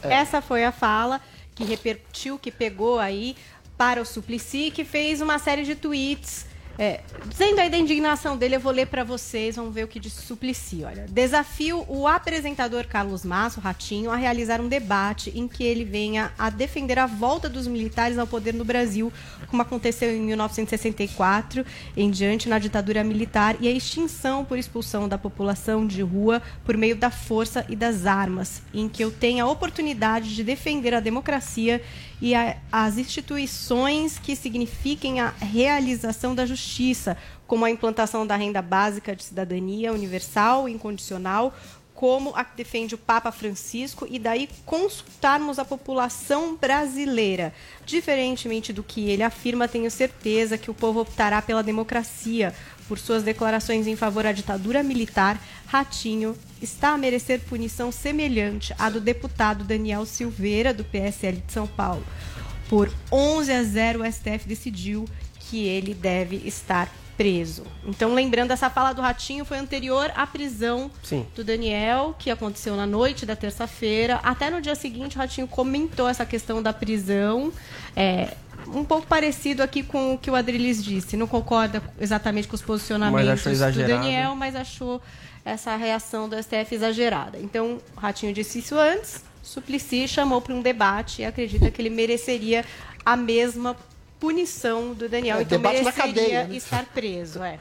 [0.02, 1.20] Essa foi a fala
[1.56, 3.34] que repercutiu, que pegou aí
[3.76, 6.46] para o Suplicy, que fez uma série de tweets.
[6.78, 9.98] É, dizendo aí da indignação dele, eu vou ler para vocês, vamos ver o que
[9.98, 10.84] o Suplicy.
[10.84, 16.32] Olha, desafio o apresentador Carlos Masso, Ratinho, a realizar um debate em que ele venha
[16.38, 19.12] a defender a volta dos militares ao poder no Brasil,
[19.48, 21.64] como aconteceu em 1964
[21.96, 26.76] em diante na ditadura militar e a extinção por expulsão da população de rua por
[26.76, 31.00] meio da força e das armas, em que eu tenha a oportunidade de defender a
[31.00, 31.80] democracia
[32.20, 38.62] e a- as instituições que signifiquem a realização da justiça, como a implantação da renda
[38.62, 41.54] básica de cidadania universal e incondicional,
[41.94, 47.54] como a que defende o Papa Francisco, e daí consultarmos a população brasileira.
[47.86, 52.54] Diferentemente do que ele afirma, tenho certeza que o povo optará pela democracia.
[52.88, 58.88] Por suas declarações em favor à ditadura militar, Ratinho está a merecer punição semelhante à
[58.88, 62.04] do deputado Daniel Silveira, do PSL de São Paulo.
[62.68, 65.04] Por 11 a 0, o STF decidiu
[65.38, 67.64] que ele deve estar preso.
[67.84, 71.26] Então, lembrando, essa fala do Ratinho foi anterior à prisão Sim.
[71.34, 74.20] do Daniel, que aconteceu na noite da terça-feira.
[74.22, 77.52] Até no dia seguinte, o Ratinho comentou essa questão da prisão.
[77.94, 78.34] É,
[78.68, 81.16] um pouco parecido aqui com o que o Adriles disse.
[81.16, 83.86] Não concorda exatamente com os posicionamentos do.
[83.86, 85.00] Daniel, mas achou
[85.44, 87.38] essa reação do STF exagerada.
[87.38, 91.90] Então, o Ratinho disse isso antes, Suplicy chamou para um debate e acredita que ele
[91.90, 92.64] mereceria
[93.04, 93.76] a mesma
[94.18, 95.38] punição do Daniel.
[95.38, 96.56] É, então, debate na mereceria cadeia, né?
[96.56, 97.42] estar preso.
[97.42, 97.58] É.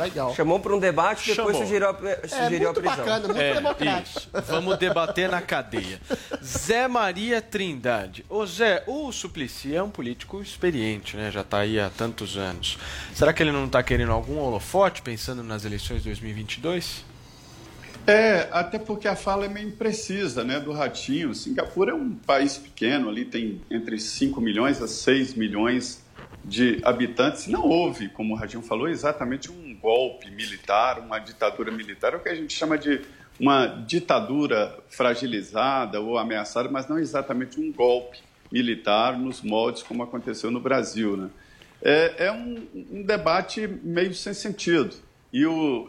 [0.00, 0.34] Legal.
[0.34, 1.94] Chamou para um debate e depois sugeriu a,
[2.28, 2.96] sugeriu a muito prisão.
[2.96, 4.18] bacana, muito É, democrático.
[4.18, 4.28] isso.
[4.46, 6.00] Vamos debater na cadeia.
[6.42, 8.24] Zé Maria Trindade.
[8.28, 11.30] Ô Zé, o Suplicy é um político experiente, né?
[11.30, 12.78] Já está aí há tantos anos.
[13.14, 17.04] Será que ele não está querendo algum holofote pensando nas eleições de 2022?
[18.06, 21.34] É, até porque a fala é meio imprecisa, né, do Ratinho.
[21.34, 26.02] Singapura é um país pequeno, ali tem entre 5 milhões a 6 milhões
[26.44, 27.46] de habitantes.
[27.46, 32.20] Não houve, como o Ratinho falou, exatamente um golpe militar, uma ditadura militar, é o
[32.20, 33.00] que a gente chama de
[33.38, 38.18] uma ditadura fragilizada ou ameaçada, mas não exatamente um golpe
[38.52, 41.30] militar nos moldes como aconteceu no Brasil, né?
[41.82, 44.94] É, é um, um debate meio sem sentido.
[45.32, 45.88] E o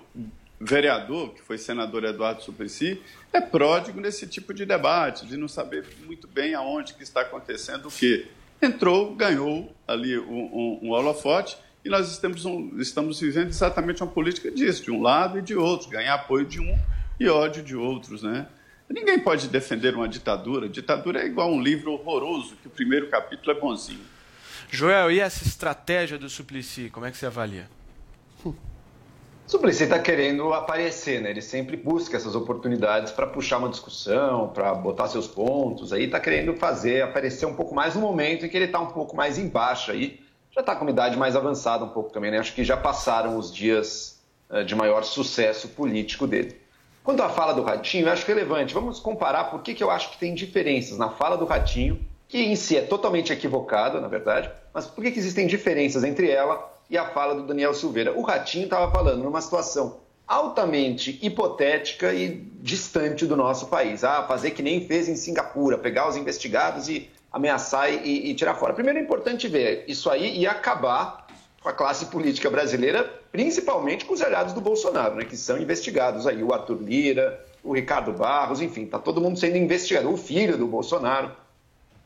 [0.60, 3.02] vereador, que foi senador Eduardo Suplicy,
[3.34, 7.88] é pródigo nesse tipo de debate, de não saber muito bem aonde que está acontecendo
[7.88, 8.28] o quê.
[8.62, 14.12] Entrou, ganhou ali um, um, um holofote e nós estamos, um- estamos vivendo exatamente uma
[14.12, 16.78] política disso, de um lado e de outro, ganhar apoio de um
[17.20, 18.48] e ódio de outros, né?
[18.90, 20.68] Ninguém pode defender uma ditadura.
[20.68, 24.02] Ditadura é igual um livro horroroso, que o primeiro capítulo é bonzinho.
[24.70, 27.70] Joel, e essa estratégia do Suplicy, como é que você avalia?
[29.52, 31.30] Suplicy está querendo aparecer, né?
[31.30, 35.92] Ele sempre busca essas oportunidades para puxar uma discussão, para botar seus pontos.
[35.92, 38.86] Aí está querendo fazer aparecer um pouco mais no momento em que ele está um
[38.86, 40.22] pouco mais embaixo aí.
[40.52, 42.40] Já está com uma idade mais avançada um pouco também, né?
[42.40, 46.56] Acho que já passaram os dias eh, de maior sucesso político dele.
[47.04, 48.74] Quanto à fala do Ratinho, eu acho relevante.
[48.74, 52.38] Vamos comparar por que, que eu acho que tem diferenças na fala do Ratinho, que
[52.38, 56.71] em si é totalmente equivocada, na verdade, mas por que, que existem diferenças entre ela
[56.92, 58.12] e a fala do Daniel Silveira?
[58.12, 64.04] O Ratinho estava falando numa situação altamente hipotética e distante do nosso país.
[64.04, 68.56] Ah, fazer que nem fez em Singapura, pegar os investigados e ameaçar e, e tirar
[68.56, 68.74] fora.
[68.74, 71.28] Primeiro é importante ver, isso aí ia acabar
[71.62, 76.28] com a classe política brasileira, principalmente com os aliados do Bolsonaro, né, que são investigados
[76.28, 80.58] aí, o Arthur Lira, o Ricardo Barros, enfim, tá todo mundo sendo investigado, o filho
[80.58, 81.32] do Bolsonaro.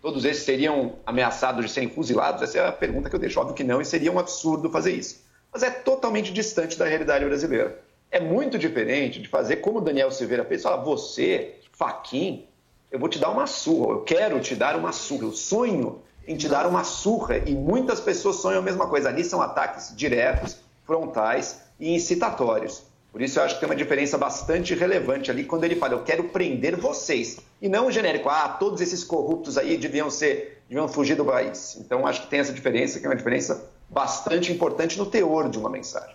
[0.06, 2.44] Todos esses seriam ameaçados de serem fuzilados?
[2.44, 3.40] Essa é a pergunta que eu deixo.
[3.40, 5.26] Óbvio que não, e seria um absurdo fazer isso.
[5.52, 7.82] Mas é totalmente distante da realidade brasileira.
[8.12, 12.46] É muito diferente de fazer como o Daniel Silveira fez, falar, você, Faquin,
[12.92, 16.38] eu vou te dar uma surra, eu quero te dar uma surra, eu sonho em
[16.38, 19.10] te dar uma surra, e muitas pessoas sonham a mesma coisa.
[19.10, 22.84] Ali são ataques diretos, frontais e incitatórios.
[23.16, 26.04] Por isso eu acho que tem uma diferença bastante relevante ali quando ele fala, eu
[26.04, 27.40] quero prender vocês.
[27.62, 31.78] E não o genérico, ah, todos esses corruptos aí deviam ser, deviam fugir do país.
[31.80, 35.58] Então acho que tem essa diferença, que é uma diferença bastante importante no teor de
[35.58, 36.14] uma mensagem.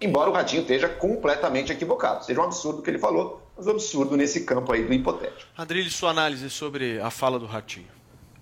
[0.00, 2.24] Embora o Ratinho esteja completamente equivocado.
[2.24, 5.50] Seja um absurdo o que ele falou, mas um absurdo nesse campo aí do hipotético.
[5.56, 7.88] Adrilho, sua análise sobre a fala do Ratinho.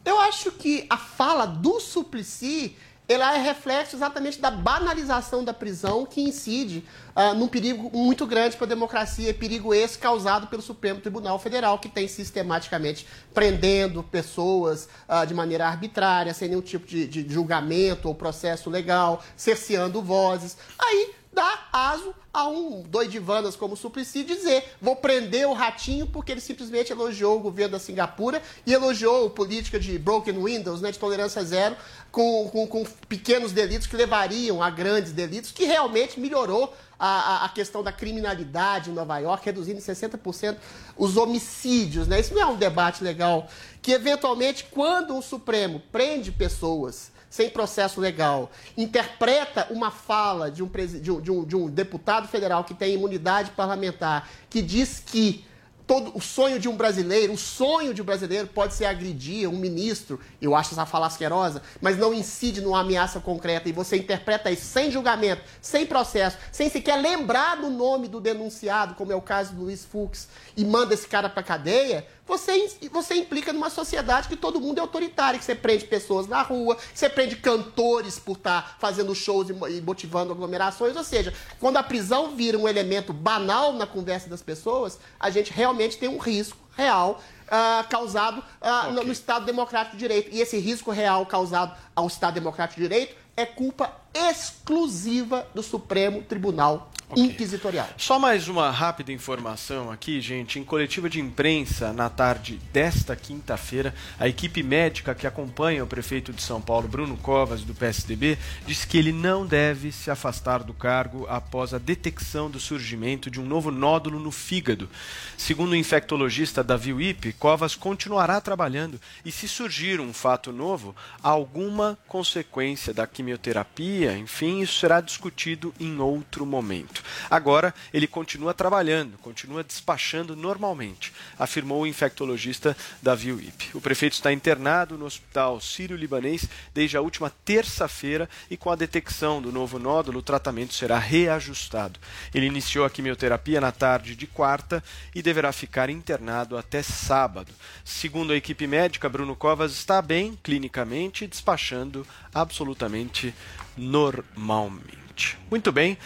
[0.04, 6.06] Eu acho que a fala do Suplicy ela é reflexo exatamente da banalização da prisão
[6.06, 11.00] que incide ah, num perigo muito grande para a democracia, perigo esse causado pelo Supremo
[11.00, 17.06] Tribunal Federal, que tem sistematicamente prendendo pessoas ah, de maneira arbitrária, sem nenhum tipo de,
[17.06, 20.56] de julgamento ou processo legal, cerceando vozes.
[20.78, 26.32] Aí dá aso a um doidivanas como o Suplicy dizer vou prender o Ratinho porque
[26.32, 30.90] ele simplesmente elogiou o governo da Singapura e elogiou a política de broken windows, né,
[30.90, 31.76] de tolerância zero,
[32.10, 37.48] com, com, com pequenos delitos que levariam a grandes delitos, que realmente melhorou a, a,
[37.48, 40.56] questão da criminalidade em Nova York, reduzindo em 60%
[40.96, 42.06] os homicídios.
[42.06, 42.20] Né?
[42.20, 43.48] Isso não é um debate legal.
[43.82, 50.70] Que, eventualmente, quando um Supremo prende pessoas sem processo legal, interpreta uma fala de um,
[51.00, 55.44] de um- de um- de um deputado federal que tem imunidade parlamentar, que diz que
[55.84, 59.58] todo o sonho de um brasileiro, o sonho de um brasileiro pode ser agredir um
[59.58, 64.50] ministro, eu acho essa fala asquerosa, mas não incide numa ameaça concreta e você interpreta
[64.50, 69.20] isso sem julgamento, sem processo, sem sequer lembrar do nome do denunciado, como é o
[69.20, 74.28] caso do Luiz Fux, e manda esse cara pra cadeia, você, você implica numa sociedade
[74.28, 78.18] que todo mundo é autoritário, que você prende pessoas na rua, que você prende cantores
[78.18, 80.96] por estar fazendo shows e mo- motivando aglomerações.
[80.96, 85.52] Ou seja, quando a prisão vira um elemento banal na conversa das pessoas, a gente
[85.52, 90.34] realmente tem um risco real ah, causado ah, no, no Estado Democrático de Direito.
[90.34, 96.22] E esse risco real causado ao Estado Democrático de Direito é culpa exclusiva do Supremo
[96.22, 97.88] Tribunal Inquisitorial.
[97.96, 100.58] Só mais uma rápida informação aqui, gente.
[100.58, 106.32] Em coletiva de imprensa, na tarde desta quinta-feira, a equipe médica que acompanha o prefeito
[106.32, 110.72] de São Paulo, Bruno Covas, do PSDB, disse que ele não deve se afastar do
[110.72, 114.88] cargo após a detecção do surgimento de um novo nódulo no fígado.
[115.36, 121.98] Segundo o infectologista Davi Wipe, Covas continuará trabalhando e, se surgir um fato novo, alguma
[122.08, 127.03] consequência da quimioterapia, enfim, isso será discutido em outro momento.
[127.30, 133.70] Agora, ele continua trabalhando, continua despachando normalmente, afirmou o infectologista Davi Wipe.
[133.74, 139.40] O prefeito está internado no hospital sírio-libanês desde a última terça-feira e com a detecção
[139.40, 141.98] do novo nódulo, o tratamento será reajustado.
[142.34, 144.82] Ele iniciou a quimioterapia na tarde de quarta
[145.14, 147.52] e deverá ficar internado até sábado.
[147.84, 153.34] Segundo a equipe médica, Bruno Covas está bem clinicamente, despachando absolutamente
[153.76, 155.38] normalmente.
[155.50, 155.96] Muito bem,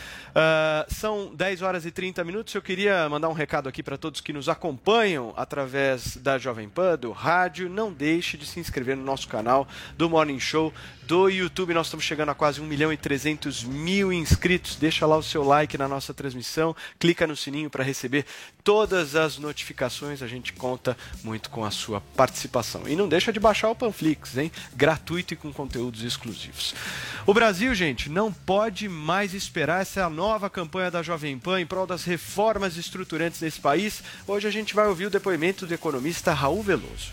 [0.40, 2.54] ah, são 10 horas e 30 minutos.
[2.54, 6.96] Eu queria mandar um recado aqui para todos que nos acompanham através da Jovem Pan,
[6.96, 7.68] do rádio.
[7.68, 10.72] Não deixe de se inscrever no nosso canal do Morning Show
[11.08, 11.74] do YouTube.
[11.74, 14.76] Nós estamos chegando a quase 1 milhão e 300 mil inscritos.
[14.76, 18.24] Deixa lá o seu like na nossa transmissão, clica no sininho para receber
[18.62, 20.22] todas as notificações.
[20.22, 22.82] A gente conta muito com a sua participação.
[22.86, 24.52] E não deixa de baixar o Panflix, hein?
[24.76, 26.76] Gratuito e com conteúdos exclusivos.
[27.26, 31.86] O Brasil, gente, não pode mais esperar essa nova campanha da Jovem Pan em prol
[31.86, 34.02] das reformas estruturantes nesse país.
[34.26, 37.12] Hoje a gente vai ouvir o depoimento do economista Raul Veloso.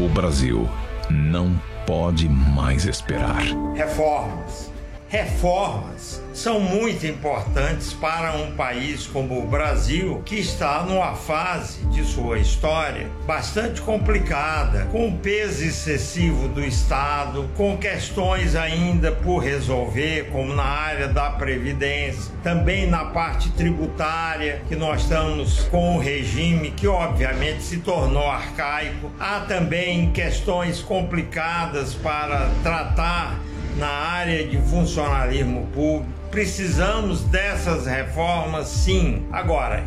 [0.00, 0.68] O Brasil
[1.10, 3.42] não pode mais esperar.
[3.74, 4.73] Reformas.
[5.14, 12.02] Reformas são muito importantes para um país como o Brasil, que está numa fase de
[12.02, 20.30] sua história bastante complicada, com o peso excessivo do Estado, com questões ainda por resolver,
[20.32, 26.72] como na área da Previdência, também na parte tributária, que nós estamos com um regime
[26.72, 29.12] que obviamente se tornou arcaico.
[29.20, 33.38] Há também questões complicadas para tratar
[33.76, 36.12] na área de funcionalismo público.
[36.30, 39.26] Precisamos dessas reformas, sim.
[39.30, 39.84] Agora,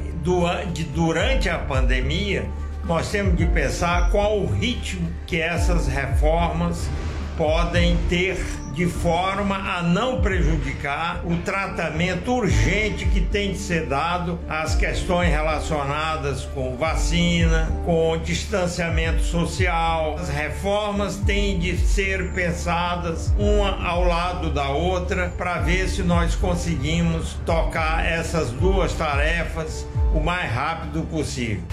[0.94, 2.46] durante a pandemia,
[2.86, 6.90] nós temos de pensar qual o ritmo que essas reformas
[7.38, 8.38] podem ter
[8.78, 15.32] de forma a não prejudicar o tratamento urgente que tem de ser dado às questões
[15.32, 20.16] relacionadas com vacina, com distanciamento social.
[20.20, 26.36] As reformas têm de ser pensadas uma ao lado da outra para ver se nós
[26.36, 31.64] conseguimos tocar essas duas tarefas o mais rápido possível.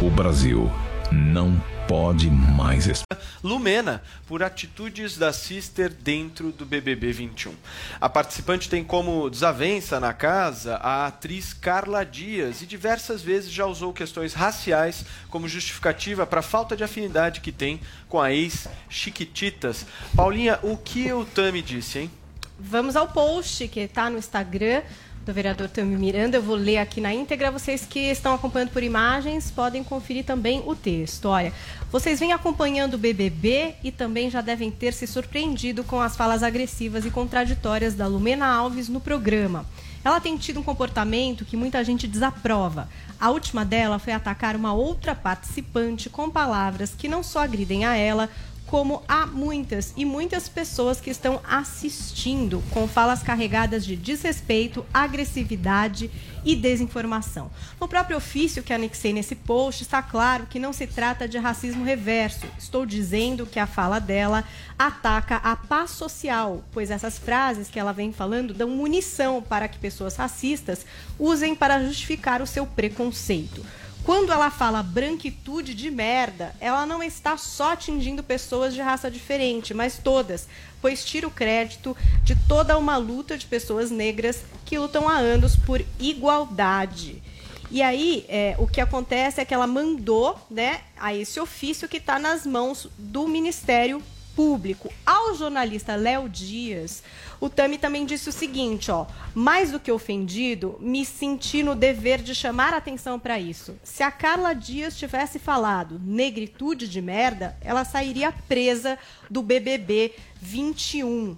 [0.00, 0.70] O Brasil
[1.12, 3.22] não pode mais esperar.
[3.42, 7.54] Lumena, por atitudes da Sister dentro do BBB 21.
[8.00, 13.66] A participante tem como desavença na casa a atriz Carla Dias e diversas vezes já
[13.66, 19.86] usou questões raciais como justificativa para a falta de afinidade que tem com a ex-Chiquititas.
[20.16, 22.10] Paulinha, o que o Tami disse, hein?
[22.58, 24.82] Vamos ao post que está no Instagram
[25.24, 26.36] do vereador Tami Miranda.
[26.36, 27.50] Eu vou ler aqui na íntegra.
[27.50, 31.26] Vocês que estão acompanhando por imagens podem conferir também o texto.
[31.26, 31.52] Olha,
[31.90, 36.42] vocês vêm acompanhando o BBB e também já devem ter se surpreendido com as falas
[36.42, 39.64] agressivas e contraditórias da Lumena Alves no programa.
[40.04, 42.88] Ela tem tido um comportamento que muita gente desaprova.
[43.20, 47.94] A última dela foi atacar uma outra participante com palavras que não só agridem a
[47.94, 48.28] ela,
[48.72, 56.10] como há muitas e muitas pessoas que estão assistindo com falas carregadas de desrespeito, agressividade
[56.42, 57.50] e desinformação.
[57.78, 61.84] No próprio ofício que anexei nesse post, está claro que não se trata de racismo
[61.84, 62.46] reverso.
[62.58, 64.42] Estou dizendo que a fala dela
[64.78, 69.78] ataca a paz social, pois essas frases que ela vem falando dão munição para que
[69.78, 70.86] pessoas racistas
[71.18, 73.62] usem para justificar o seu preconceito.
[74.04, 79.72] Quando ela fala branquitude de merda, ela não está só atingindo pessoas de raça diferente,
[79.72, 80.48] mas todas,
[80.80, 85.54] pois tira o crédito de toda uma luta de pessoas negras que lutam há anos
[85.54, 87.22] por igualdade.
[87.70, 91.98] E aí, é, o que acontece é que ela mandou né, a esse ofício que
[91.98, 94.02] está nas mãos do Ministério
[94.34, 94.92] Público.
[95.06, 97.02] Ao jornalista Léo Dias,
[97.42, 102.22] o Tami também disse o seguinte, ó, mais do que ofendido, me senti no dever
[102.22, 103.74] de chamar atenção para isso.
[103.82, 108.96] Se a Carla Dias tivesse falado negritude de merda, ela sairia presa
[109.28, 111.36] do BBB 21.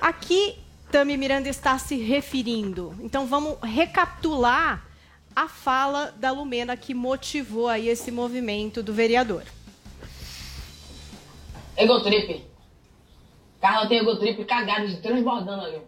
[0.00, 0.56] Aqui
[0.90, 2.92] Tami Miranda está se referindo.
[2.98, 4.84] Então vamos recapitular
[5.36, 9.44] a fala da Lumena que motivou aí esse movimento do vereador.
[11.76, 12.55] Egotrip.
[13.60, 15.80] Carla tem egotrip cagado de transbordando ali.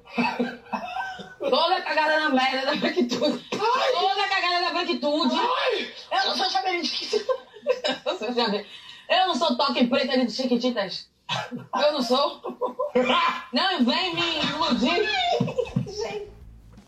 [1.39, 3.45] Toda cagada na merda da branquitude.
[3.51, 5.35] Toda cagada da branquitude.
[5.37, 6.85] Eu não sou chaveirinho.
[8.07, 8.67] Eu sou chaveiro.
[9.09, 11.09] Eu não sou toque preta ali de Chiquititas.
[11.75, 12.43] Eu não sou.
[13.53, 15.09] Não vem me iludir.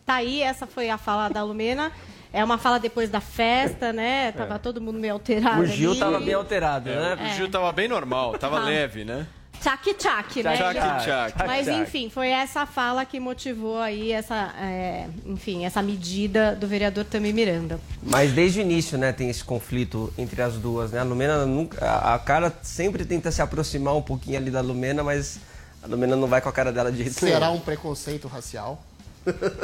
[0.05, 1.91] Tá aí, essa foi a fala da Lumena.
[2.33, 4.31] É uma fala depois da festa, né?
[4.31, 5.61] Tava todo mundo meio alterado.
[5.61, 5.99] O Gil ali.
[5.99, 7.15] tava bem alterado, né?
[7.15, 8.63] O Gil tava bem normal, tava Ah.
[8.63, 9.27] leve, né?
[9.61, 10.57] Tchac tchac, né?
[10.57, 11.33] Tchac, tchac.
[11.45, 17.05] Mas enfim, foi essa fala que motivou aí essa, é, enfim, essa medida do vereador
[17.05, 17.79] Tami Miranda.
[18.01, 20.99] Mas desde o início, né, tem esse conflito entre as duas, né?
[20.99, 25.03] A Lumena nunca, a, a cara sempre tenta se aproximar um pouquinho ali da Lumena,
[25.03, 25.39] mas
[25.83, 27.57] a Lumena não vai com a cara dela de jeito Será nenhum.
[27.57, 28.81] um preconceito racial?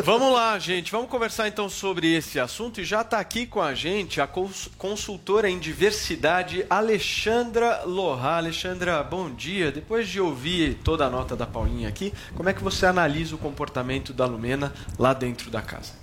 [0.03, 0.91] Vamos lá, gente.
[0.91, 2.79] Vamos conversar então sobre esse assunto.
[2.79, 8.37] E já está aqui com a gente a cons- consultora em diversidade, Alexandra Lohá.
[8.37, 9.71] Alexandra, bom dia.
[9.71, 13.37] Depois de ouvir toda a nota da Paulinha aqui, como é que você analisa o
[13.39, 15.93] comportamento da Lumena lá dentro da casa?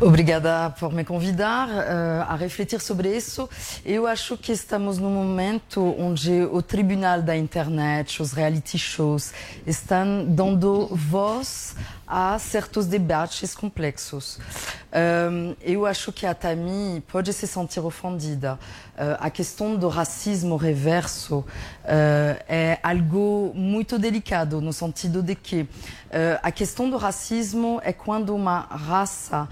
[0.00, 3.48] Obrigada por me convidar eh, a refletir sobre isso.
[3.84, 9.32] Eu acho que estamos num momento onde o tribunal da internet, os reality shows,
[9.64, 11.76] estão dando voz
[12.14, 14.38] a certos debates complexos.
[14.92, 18.58] Um, eu acho que a Tami pode se sentir ofendida.
[18.92, 21.46] Uh, a questão do racismo reverso uh,
[22.46, 25.68] é algo muito delicado, no sentido de que uh,
[26.42, 29.48] a questão do racismo é quando uma raça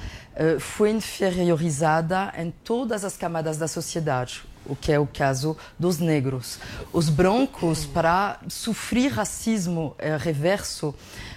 [0.59, 4.43] foi inferiorizada em todas as camadas da sociedade.
[4.67, 6.59] O que é o caso dos negros.
[6.93, 10.95] Os brancos, para sofrer racismo eh, reverso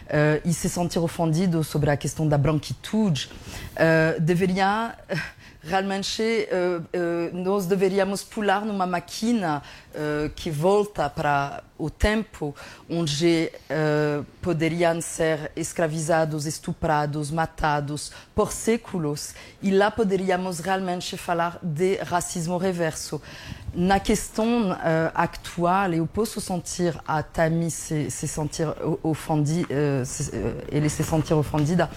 [0.08, 3.30] eh, e se sentir ofendidos sobre a questão da branquitude,
[3.76, 5.18] eh, deveriam eh,
[5.64, 12.56] realmente eh, eh, nós deveríamos pular numa máquina eh, que volta para o tempo
[12.90, 13.52] onde
[14.42, 23.22] poderiam ser escravizados, estuprados, matados por séculos e lá poderíamos realmente falar de racismo reverso.
[23.74, 28.68] Na questão eh, atual, eu posso sentir a Tami se, se sentir
[29.02, 29.74] ofendida,
[30.72, 31.90] ele se sentir ofendida,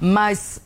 [0.00, 0.60] mas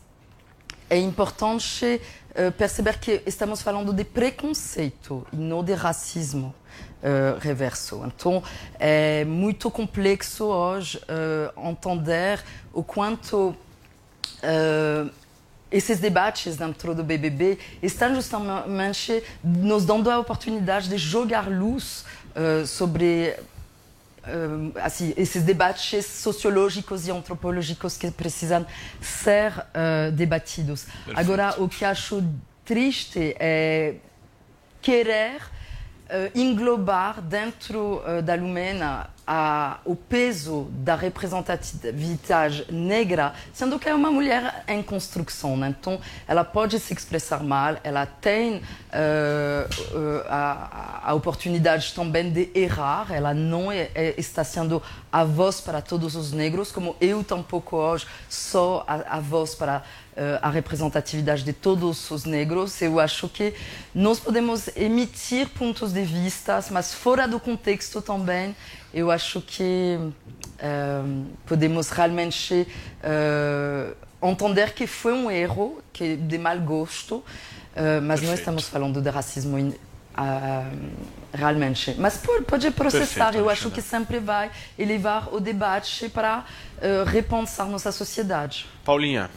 [0.89, 2.01] é importante
[2.37, 6.55] uh, perceber que estamos falando de preconceito e não de racismo
[7.03, 8.03] uh, reverso.
[8.07, 8.43] Então,
[8.79, 13.55] é muito complexo hoje uh, entender o quanto
[15.73, 22.05] esses debates dentro do BBB estão justamente nos dando a oportunidade de jogar luz
[22.67, 23.35] sobre
[24.27, 28.67] uh, assim, esses debates sociológicos e antropológicos que precisam
[29.01, 30.85] ser uh, debatidos.
[30.85, 31.19] Perfeito.
[31.19, 32.25] Agora, o que acho
[32.65, 33.97] triste é
[34.83, 35.41] querer
[36.35, 44.63] englobar dentro da Lumena a, o peso da representatividade negra, sendo que é uma mulher
[44.69, 45.57] em construção.
[45.57, 45.75] Né?
[45.79, 52.51] Então, ela pode se expressar mal, ela tem uh, uh, a, a, oportunidade também de
[52.55, 54.81] errar, ela não é, é, está sendo
[55.11, 59.83] a voz para todos os negros, como eu tampouco hoje sou a, a voz para
[60.41, 62.81] a representatividade de todos os negros.
[62.81, 63.53] Eu acho que
[63.95, 68.57] nós podemos emitir pontos de vista, mas fora do contexto também
[68.97, 72.67] eu acho que uh, podemos realmente
[73.05, 77.25] uh, entender que foi um erro, que de mau gosto, uh,
[78.03, 79.75] mas não estamos falando de racismo in,
[81.35, 81.95] realmente.
[81.99, 86.47] Mas pode processar, Perfeito, eu acho que sempre vai elevar o debate para
[87.07, 88.67] repensar nossa sociedade.
[88.83, 89.29] Paulinha.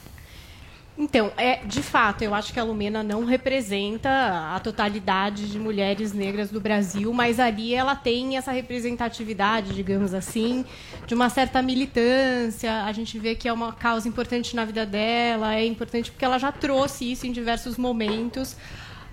[1.00, 4.10] Então, é, de fato, eu acho que a Lumena não representa
[4.54, 10.66] a totalidade de mulheres negras do Brasil, mas ali ela tem essa representatividade, digamos assim,
[11.08, 12.84] de uma certa militância.
[12.84, 16.38] A gente vê que é uma causa importante na vida dela, é importante porque ela
[16.38, 18.58] já trouxe isso em diversos momentos.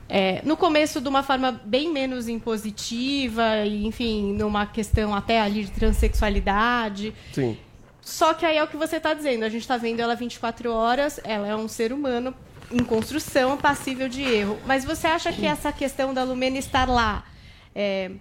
[0.08, 5.70] É, no começo, de uma forma bem menos impositiva, enfim, numa questão até ali de
[5.70, 7.14] transexualidade.
[7.32, 7.56] Sim.
[8.06, 9.42] Só que aí é o que você está dizendo.
[9.42, 12.32] A gente está vendo ela 24 horas, ela é um ser humano
[12.70, 14.56] em construção, passível de erro.
[14.64, 17.24] Mas você acha que essa questão da Lumena estar lá
[17.74, 18.12] é,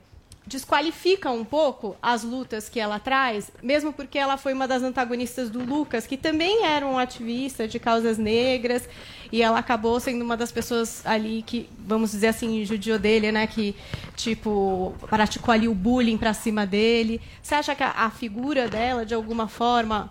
[0.47, 5.51] desqualifica um pouco as lutas que ela traz, mesmo porque ela foi uma das antagonistas
[5.51, 8.89] do Lucas, que também era um ativista de causas negras,
[9.35, 13.45] e ela acabou sendo uma das pessoas ali que, vamos dizer assim, judiou dele, né?
[13.47, 13.75] Que,
[14.15, 17.19] tipo, praticou ali o bullying pra cima dele.
[17.41, 20.09] Você acha que a, a figura dela, de alguma forma,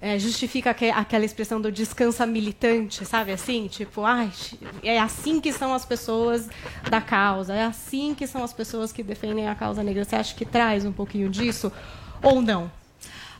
[0.00, 3.66] é, justifica que- aquela expressão do descansa militante, sabe assim?
[3.66, 4.30] Tipo, ai,
[4.82, 6.48] é assim que são as pessoas
[6.88, 10.04] da causa, é assim que são as pessoas que defendem a causa negra.
[10.04, 11.72] Você acha que traz um pouquinho disso
[12.22, 12.70] ou não?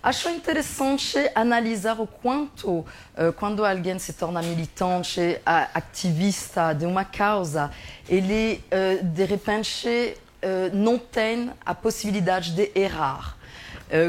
[0.03, 2.85] Acho interessante analisar o quanto,
[3.17, 7.71] eh, quando alguém se torna militante, ativista de uma causa,
[8.09, 13.39] ele, eh, de repente, eh, não tem a possibilidade de errar.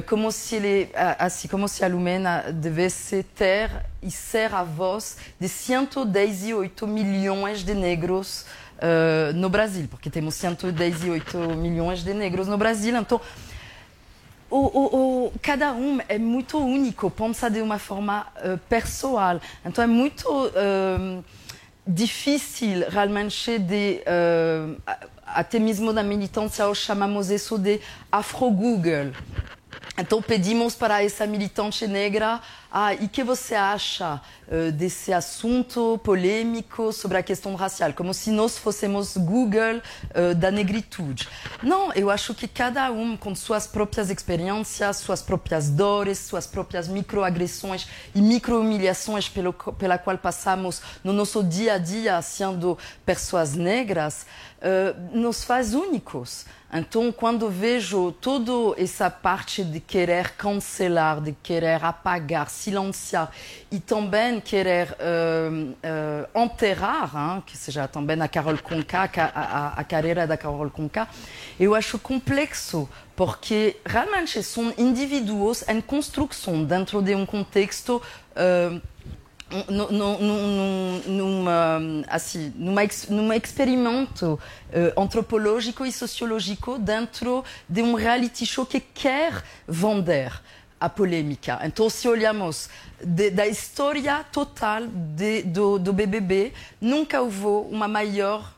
[0.08, 0.90] Como se ele,
[1.20, 3.70] assim, como se a Lumena devesse ter
[4.02, 8.46] e ser a voz de 118 milhões de negros
[9.36, 13.20] no Brasil, porque temos 118 milhões de negros no Brasil, então
[14.58, 19.40] o- o- cada um é muito único, pensa de uma forma eh, pessoal.
[19.66, 21.20] Então é muito eh,
[23.60, 24.02] de.
[24.86, 25.92] a- até mesmo
[27.58, 27.80] de
[28.12, 29.12] afro-Google.
[29.98, 32.42] Então pedimos para essa militante negra,
[32.76, 37.94] ah, e que você acha eh, desse assunto polêmico sobre a questão racial?
[37.94, 39.80] Como se nós fôssemos Google
[40.12, 41.30] eh, da negritude.
[41.62, 46.88] Não, eu acho que cada um com suas próprias experiências, suas próprias dores, suas próprias
[46.88, 54.26] microagressões e microhumilhações pelo, pela qual passamos no nosso dia a dia sendo pessoas negras,
[54.60, 56.46] eh, nos faz únicos.
[56.76, 58.52] Então, quando vejo toda
[58.82, 63.32] essa parte de querer cancelar, de querer apagar, silenciar
[63.72, 65.50] e também querer eh,
[65.84, 70.36] eh, enterrar, hein, que seja também a Carol Conká, ca- a, a, a carreira da
[70.36, 71.08] Carol Conká,
[71.60, 78.02] eu acho complexo, porque realmente são indivíduos em construção dentro de um contexto.
[78.36, 78.82] eh,
[79.70, 84.40] num, num, num, numa, assim, numa, num experimento
[84.72, 90.32] eh, antropológico e sociológico dentro de um reality show que quer vender
[90.80, 91.60] a polêmica.
[91.64, 92.70] Então, se olhamos
[93.02, 96.52] de- da história total de- do, do BBB,
[96.82, 98.54] nunca houve uma maior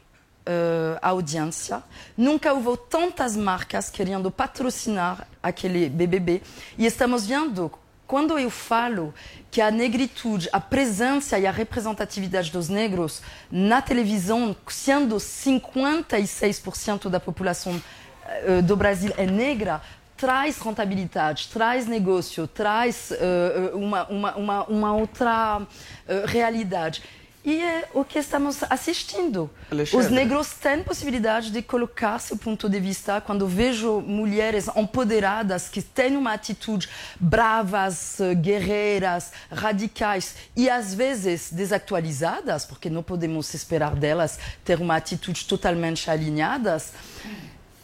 [0.48, 1.82] eh, audiência,
[2.16, 6.42] nunca houve tantas marcas querendo patrocinar aquele BBB.
[6.78, 7.72] E estamos vendo
[8.08, 9.14] quando eu falo
[9.50, 17.20] que a negritude, a presença e a representatividade dos negros na televisão, sendo 56% da
[17.20, 17.82] população
[18.28, 19.82] eh, do Brasil é negra,
[20.18, 25.62] traz rentabilidade, traz negócio, traz eh, eh, uma, uma, uma, outra
[26.08, 27.04] eh, realidade.
[27.46, 29.52] E é o que estamos assistindo.
[29.70, 30.04] Alexandre.
[30.04, 33.22] Os negros têm possibilidade de colocar seu ponto de vista.
[33.22, 36.90] Quando vejo mulheres empoderadas que têm uma atitude
[37.20, 45.46] bravas, guerreiras, radicais e às vezes desatualizadas, porque não podemos esperar delas ter uma atitude
[45.46, 46.94] totalmente alinhadas,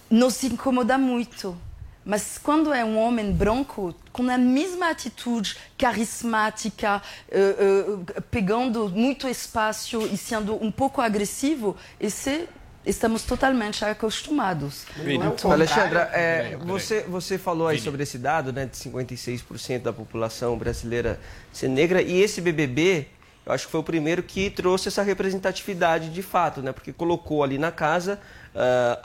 [0.09, 1.55] nos incomoda muito.
[2.03, 9.27] Mas quando é um homem branco com a mesma atitude carismática, eh, eh, pegando muito
[9.27, 12.47] espaço e sendo um pouco agressivo, esse
[12.85, 14.85] estamos totalmente acostumados.
[15.05, 20.57] Então, Alexandra, é, você, você falou aí sobre esse dado, né, de 56% da população
[20.57, 21.19] brasileira
[21.53, 23.07] ser negra, e esse BBB,
[23.45, 27.43] eu acho que foi o primeiro que trouxe essa representatividade de fato, né, porque colocou
[27.43, 28.19] ali na casa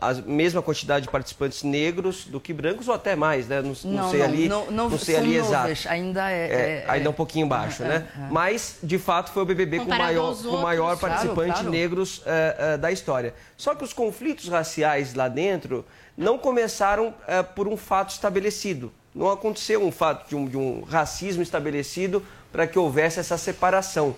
[0.01, 3.93] a mesma quantidade de participantes negros do que brancos, ou até mais, né, não, não
[4.03, 5.89] Não, sei não, ali, não- não- sei são ali novas, exato.
[5.95, 7.11] ainda é- É, é- ainda é.
[7.11, 8.07] um pouquinho baixo, É, né?
[8.17, 8.21] é.
[8.31, 11.01] Mas, de fato, foi o BBB com maior, aos com maior outros.
[11.01, 11.71] participante Claro, claro.
[11.71, 13.35] negros eh, eh, da história.
[13.57, 15.85] Só que os conflitos raciais lá dentro
[16.17, 18.93] não começaram eh, por um fato estabelecido.
[19.15, 22.23] Não aconteceu um fato de um, de um racismo estabelecido
[22.53, 24.15] para que houvesse essa separação.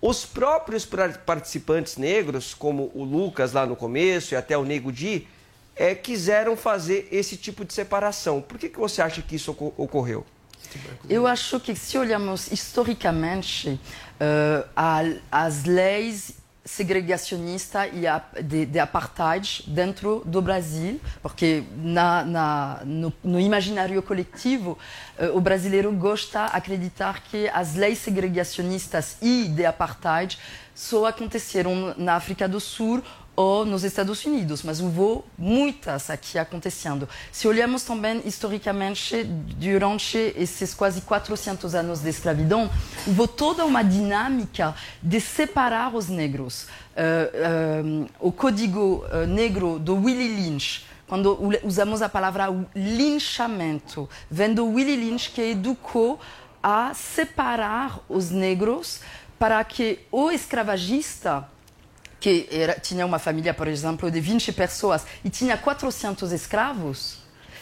[0.00, 0.86] Os próprios
[1.26, 5.26] participantes negros, como o Lucas lá no começo e até o Nego Di,
[5.76, 8.40] eh, quiseram fazer esse tipo de separação.
[8.40, 10.24] Por que, que você acha que isso oco- ocorreu?
[11.08, 13.78] Eu acho que se olhamos historicamente
[14.76, 16.32] a- as leis
[16.76, 24.78] segregacionistas e de, de apartheid dentro do Brasil, porque na, na- no, no imaginário coletivo
[25.18, 30.38] eh, o brasileiro gosta de acreditar que as leis segregacionistas e de apartheid
[30.80, 33.02] só aconteceram na África do Sul
[33.36, 37.06] ou nos Estados Unidos, mas houve muitas aqui acontecendo.
[37.30, 42.70] Se olhamos também historicamente, durante esses quase 400 anos de escravidão,
[43.06, 46.66] houve toda uma dinâmica de separar os negros.
[46.96, 54.54] Uh, uh, o código uh, negro do Willie Lynch, quando usamos a palavra linchamento, vem
[54.54, 56.18] do Willie Lynch que educou
[56.62, 59.00] a separar os negros
[59.40, 61.48] para que o escravagista
[62.20, 67.19] que era, tinha uma família, por exemplo, de 20 pessoas e tinha 400 escravos,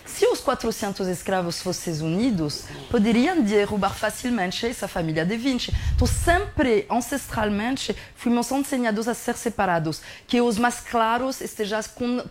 [0.09, 5.73] se os 400 escravos fossem unidos, poderiam derrubar facilmente essa família de 20.
[5.95, 10.01] Então, sempre, ancestralmente, fomos ensinados a ser separados.
[10.27, 11.81] Que os mais claros estejam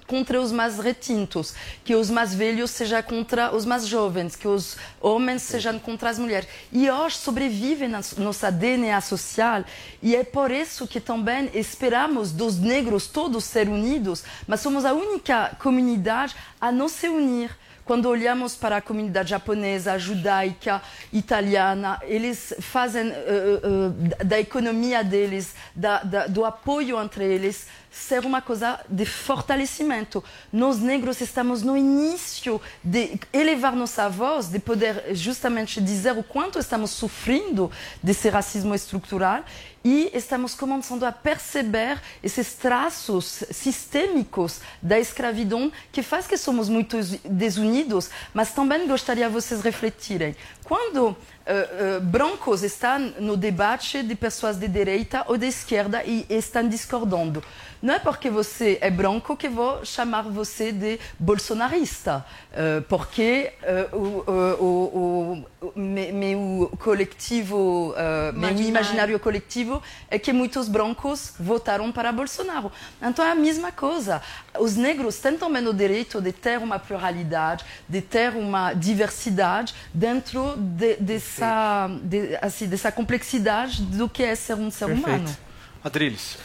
[0.07, 1.53] contra os mais retintos,
[1.85, 6.19] que os mais velhos sejam contra os mais jovens, que os homens sejam contra as
[6.19, 6.49] mulheres.
[6.71, 9.63] E hoje sobrevive na nossa DNA social
[10.01, 14.93] e é por isso que também esperamos dos negros todos ser unidos, mas somos a
[14.93, 17.51] única comunidade a não se unir
[17.87, 20.81] quando olhamos para a comunidade japonesa, judaica,
[21.13, 28.25] italiana, eles fazem uh, uh, da economia deles, da, da, do apoio entre eles, ser
[28.25, 30.21] uma coisa de fortalecimento.
[30.51, 36.59] Nós negros estamos no início de elevar nossa voz, de poder justamente dizer o quanto
[36.59, 37.71] estamos sofrendo
[38.03, 39.45] desse racismo estrutural
[39.89, 46.97] e estamos começando a perceber esses traços sistêmicos da escravidão que faz que somos muito
[47.23, 50.35] desunidos, mas também gostaria vocês refletirem.
[50.65, 51.15] Quando
[51.47, 56.67] uh, uh, brancos estão no debate de pessoas de direita ou de esquerda e estão
[56.67, 57.43] discordando.
[57.81, 63.53] Não é porque você é branco que vou chamar você de bolsonarista, uh, porque
[63.93, 64.31] o,
[64.63, 67.93] o, o, meu coletivo,
[68.33, 72.71] meu imaginário coletivo é que muitos brancos votaram para Bolsonaro.
[73.01, 74.21] Então é a mesma coisa.
[74.59, 80.55] Os negros têm também o direito de ter uma pluralidade, de ter uma diversidade dentro
[80.57, 80.95] de,
[81.37, 85.07] dessa, de, assim, dessa complexidade do que é ser um ser Perfeito.
[85.07, 85.37] humano.
[85.83, 86.35] Adriles.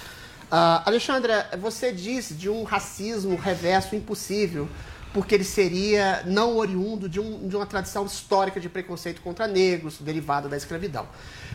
[0.51, 4.69] Uh, Alexandra, você diz de um racismo reverso impossível,
[5.13, 9.99] porque ele seria não oriundo de, um, de uma tradição histórica de preconceito contra negros,
[9.99, 11.09] derivada da escravidão.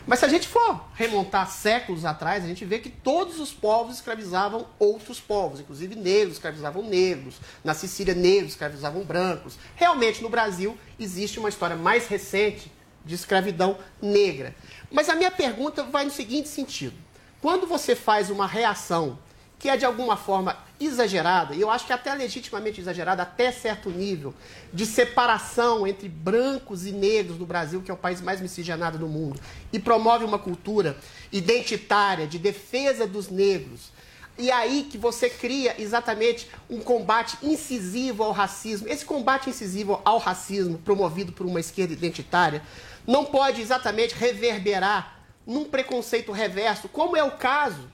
[0.06, 3.96] Mas se a gente for remontar séculos atrás, a gente vê que todos os povos
[3.96, 9.58] escravizavam outros povos, inclusive negros escravizavam negros, na Sicília negros escravizavam brancos.
[9.76, 12.72] Realmente no Brasil existe uma história mais recente
[13.08, 14.54] de escravidão negra.
[14.90, 16.94] Mas a minha pergunta vai no seguinte sentido:
[17.40, 19.18] quando você faz uma reação
[19.58, 23.90] que é de alguma forma exagerada, e eu acho que até legitimamente exagerada, até certo
[23.90, 24.32] nível,
[24.72, 29.08] de separação entre brancos e negros no Brasil, que é o país mais miscigenado do
[29.08, 29.40] mundo,
[29.72, 30.96] e promove uma cultura
[31.32, 33.90] identitária de defesa dos negros.
[34.38, 38.86] E aí que você cria exatamente um combate incisivo ao racismo.
[38.88, 42.62] Esse combate incisivo ao racismo, promovido por uma esquerda identitária,
[43.08, 47.88] não pode exatamente reverberar num preconceito reverso, como é o caso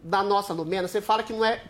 [0.00, 1.60] da nossa Lumena, você fala que não é,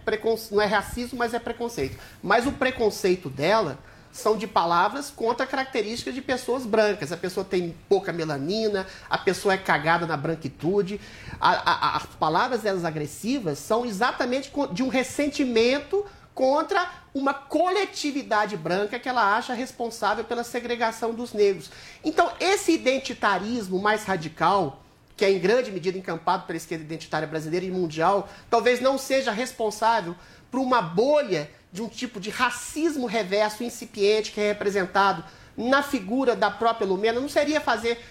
[0.52, 1.98] não é racismo, mas é preconceito.
[2.22, 3.78] Mas o preconceito dela
[4.12, 7.10] são de palavras contra características de pessoas brancas.
[7.10, 11.00] A pessoa tem pouca melanina, a pessoa é cagada na branquitude.
[11.40, 18.98] A, a, as palavras delas agressivas são exatamente de um ressentimento contra uma coletividade branca
[18.98, 21.70] que ela acha responsável pela segregação dos negros.
[22.04, 24.80] Então, esse identitarismo mais radical
[25.20, 29.30] que é em grande medida encampado pela esquerda identitária brasileira e mundial, talvez não seja
[29.30, 30.16] responsável
[30.50, 35.22] por uma bolha de um tipo de racismo reverso incipiente que é representado
[35.54, 37.20] na figura da própria Lumena.
[37.20, 38.02] Não seria fazer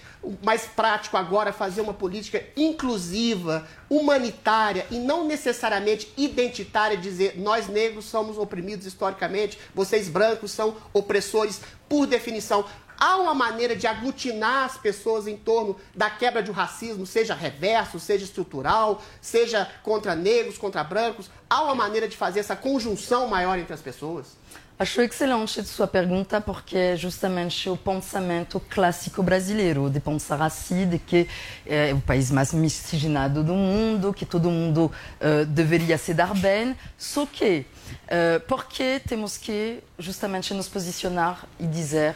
[0.42, 8.04] mais prático agora fazer uma política inclusiva, humanitária e não necessariamente identitária, dizer nós negros
[8.04, 12.64] somos oprimidos historicamente, vocês brancos são opressores por definição.
[12.98, 17.34] Há uma maneira de aglutinar as pessoas em torno da quebra de um racismo, seja
[17.34, 21.30] reverso, seja estrutural, seja contra negros, contra brancos.
[21.48, 24.36] Há uma maneira de fazer essa conjunção maior entre as pessoas?
[24.80, 30.98] Acho excelente sua pergunta porque é justamente o pensamento clássico brasileiro de pensar assim, de
[30.98, 31.28] que
[31.66, 36.74] é o país mais miscigenado do mundo, que todo mundo uh, deveria se dar bem,
[36.96, 37.66] só que
[38.06, 42.14] uh, porque temos que justamente nos posicionar e dizer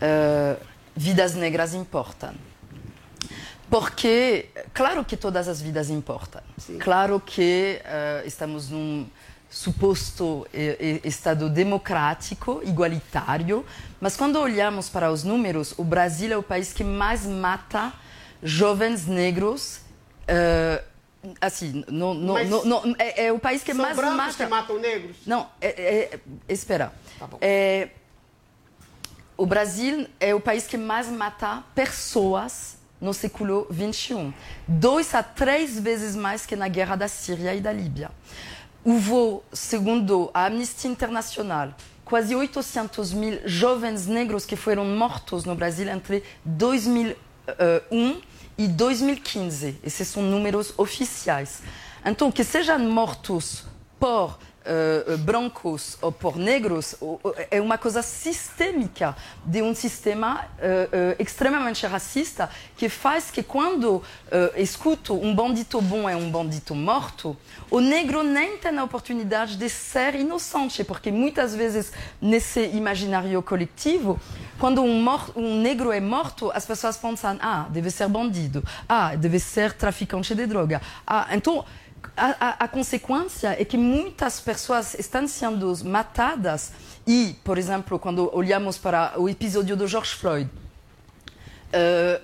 [0.00, 0.58] uh,
[0.96, 2.32] vidas negras importam.
[3.68, 6.42] Porque, claro que todas as vidas importam.
[6.56, 6.78] Sim.
[6.78, 9.06] Claro que uh, estamos num
[9.50, 13.66] suposto eh, Estado democrático, igualitário,
[14.00, 17.92] mas quando olhamos para os números, o Brasil é o país que mais mata
[18.42, 19.80] jovens negros
[20.28, 20.82] uh,
[21.40, 21.84] assim,
[22.32, 24.32] Mas não, não- é, é o país que mais mata.
[24.34, 25.16] que matam negros?
[25.26, 25.68] Não, é,
[26.14, 26.92] é- espera.
[27.18, 27.28] Tá.
[27.40, 27.88] É,
[29.36, 34.32] o Brasil é o país que mais mata pessoas no século XXI.
[34.68, 38.10] Dois a três vezes mais que na guerra da Síria e da Líbia.
[38.82, 41.74] Houve, segundo a Amnistia Internacional,
[42.04, 48.20] quase 800 mil jovens negros que foram mortos no Brasil entre 2001
[48.56, 49.78] e 2015.
[49.82, 51.62] Esses são números oficiais.
[52.04, 53.64] Então, que sejam mortos
[53.98, 56.94] por eh, brancos ou por negros
[57.50, 64.02] é uma coisa sistêmica de um sistema eh, eh, extremamente racista que faz que quando
[64.30, 67.36] eh, escuto um bandido bom é um bandido morto,
[67.70, 74.20] o negro nem tem a oportunidade de ser inocente, porque muitas vezes nesse imaginário coletivo,
[74.58, 75.06] quando um,
[75.36, 80.34] um negro é morto, as pessoas pensam, ah, deve ser bandido, ah, deve ser traficante
[80.34, 81.64] de droga, ah, então
[82.16, 86.72] a, a- a consequência é que muitas pessoas estão sendo matadas
[87.06, 90.48] e, por exemplo, quando olhamos para o episódio do George Floyd,
[91.72, 92.20] eh,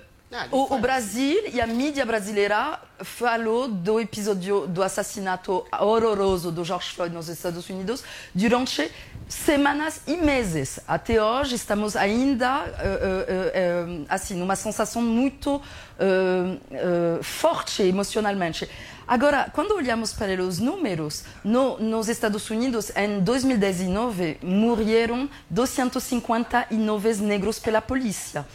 [0.51, 6.93] o, o Brasil e a mídia brasileira falou do episódio do assassinato horroroso do George
[6.93, 8.03] Floyd nos Estados Unidos
[8.35, 8.91] durante
[9.27, 10.79] semanas e meses.
[10.87, 15.61] Até hoje estamos ainda eh, eh, eh, assim numa sensação muito
[15.99, 18.69] eh, eh, forte emocionalmente.
[19.07, 27.59] Agora, quando olhamos para os números, no, nos Estados Unidos, em 2019, morreram 259 negros
[27.59, 28.45] pela polícia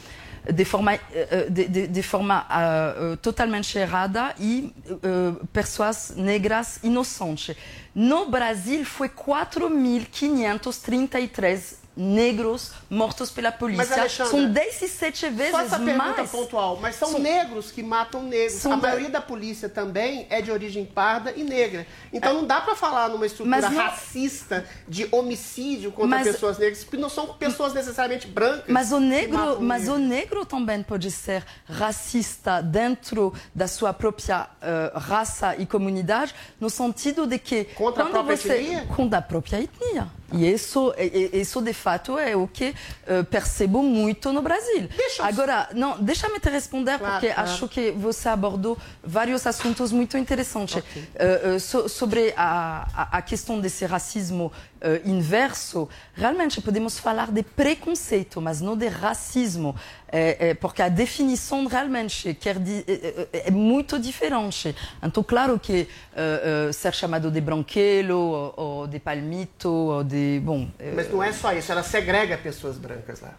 [0.50, 7.56] de forma, eh, de, de, de forma eh, totalmente errada e eh, pessoas negras inocentes.
[7.94, 14.08] No Brasil, foi 4.533 negros mortos pela polícia.
[14.08, 16.30] São 17 vezes Só essa pergunta mais.
[16.30, 18.54] pontual, mas são, São- negros que matam negros.
[18.60, 21.86] São a da- maioria da polícia também é de origem parda e negra.
[22.12, 26.82] Então não dá pra falar numa estrutura não- racista de homicídio contra Mas- pessoas negras,
[26.84, 28.64] porque não são pessoas necessariamente brancas.
[28.68, 29.96] Mas o negro, mas negros.
[29.96, 36.70] o negro também pode ser racista dentro da sua própria eh, raça e comunidade, no
[36.70, 38.86] sentido de que Contra a própria você etnia?
[38.94, 40.08] contra a própria etnia.
[40.32, 42.74] E isso, e- e- isso de fato é o que
[43.06, 44.88] eh, percebo muito no Brasil.
[45.20, 47.50] Agora, não, deixa-me te responder Claro, porque claro.
[47.50, 50.82] acho que você abordou vários assuntos muito interessantes
[51.14, 54.52] Eh, eh, so- sobre a, a, a questão desse racismo
[54.82, 55.88] eh, inverso.
[56.14, 59.74] Realmente podemos falar de preconceito, mas não de racismo,
[60.14, 64.76] Eh, eh, porque a definição realmente quer di- eh, eh, é muito diferente.
[65.02, 70.68] Então, claro que eh, ser chamado de branquelo ou, ou de palmito ou de bom.
[70.94, 73.32] Mas não é só isso, ela segrega pessoas brancas lá.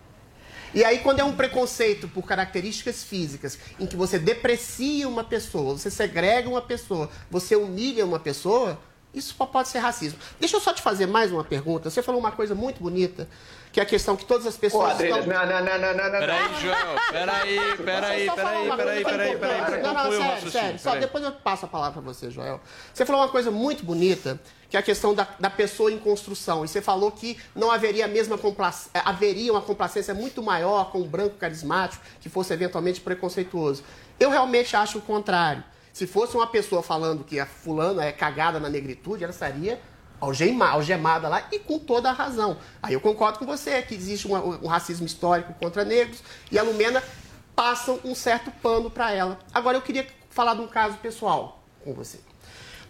[0.73, 5.77] E aí, quando é um preconceito por características físicas, em que você deprecia uma pessoa,
[5.77, 8.79] você segrega uma pessoa, você humilha uma pessoa,
[9.13, 10.17] isso só pode ser racismo.
[10.39, 11.89] Deixa eu só te fazer mais uma pergunta.
[11.89, 13.27] Você falou uma coisa muito bonita,
[13.71, 15.33] que é a questão que todas as pessoas Adriano, estão...
[15.33, 16.19] não, não, não, não, não, não.
[16.19, 20.79] Peraí, Joel, peraí, peraí, peraí, peraí, peraí, peraí, Não, não, sério, sério.
[20.79, 22.59] Só depois eu passo a palavra para você, Joel.
[22.93, 24.39] Você falou uma coisa muito bonita,
[24.69, 26.65] que é a questão da, da pessoa em construção.
[26.65, 28.75] E você falou que não haveria a mesma complac...
[28.93, 33.83] eh, haveria uma complacência muito maior com o branco carismático que fosse eventualmente preconceituoso.
[34.19, 35.63] Eu realmente acho o contrário.
[35.93, 39.79] Se fosse uma pessoa falando que a fulana é cagada na negritude, ela estaria
[40.19, 42.57] algema- algemada lá e com toda a razão.
[42.81, 46.63] Aí eu concordo com você que existe uma- um racismo histórico contra negros e a
[46.63, 47.03] Lumena
[47.55, 49.37] passam um certo pano para ela.
[49.53, 52.19] Agora eu queria falar de um caso pessoal com você.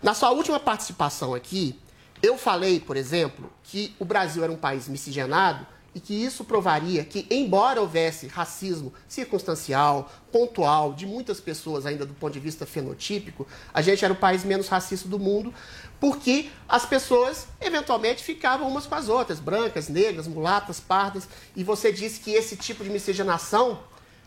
[0.02, 1.78] Na sua última participação aqui,
[2.22, 7.04] eu falei, por exemplo, que o Brasil era um país miscigenado e que isso provaria
[7.04, 13.48] que, embora houvesse racismo circunstancial, pontual, de muitas pessoas ainda do ponto de vista fenotípico,
[13.74, 15.54] a gente era o país menos racista do mundo,
[16.00, 21.92] porque as pessoas eventualmente ficavam umas com as outras, brancas, negras, mulatas, pardas, e você
[21.92, 23.80] disse que esse tipo de miscigenação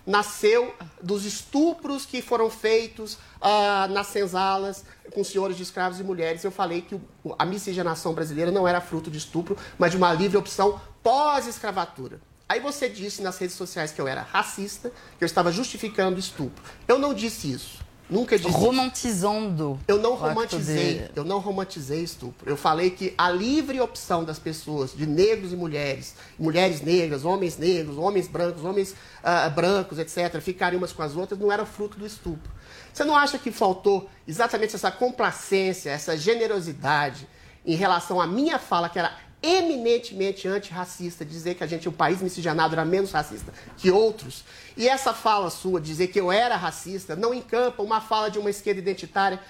[0.06, 6.44] nasceu dos estupros que foram feitos ah, nas senzalas com senhores de escravos e mulheres.
[6.44, 6.98] Eu falei que
[7.38, 12.20] a miscigenação brasileira não era fruto de estupro, mas de uma livre opção pós-escravatura.
[12.48, 16.64] Aí você disse nas redes sociais que eu era racista, que eu estava justificando estupro.
[16.88, 17.86] Eu não disse isso.
[18.10, 19.78] Nunca disse romantizando.
[19.86, 22.48] Eu não romantizei, de- eu não romantizei estupro.
[22.48, 27.56] Eu falei que a livre opção das pessoas, de negros e mulheres, mulheres negras, homens
[27.56, 31.98] negros, homens brancos, homens ah, brancos, etc., ficarem umas com as outras, não era fruto
[31.98, 32.50] do estupro.
[32.92, 37.28] Você não acha que faltou exatamente essa complacência, essa generosidade
[37.64, 39.12] em relação à minha fala, que era
[39.46, 44.44] eminentemente antirracista, dizer que a gente, o país miscigenado, era menos racista que outros,
[44.76, 48.50] e essa fala sua, dizer que eu era racista, não encampa uma fala de uma
[48.50, 49.40] esquerda identitária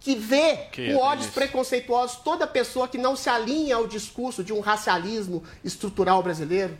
[0.00, 1.32] que vê Que com olhos delícia.
[1.32, 6.76] preconceituosos toda pessoa que não se alinha ao discurso de um racialismo estrutural brasileiro?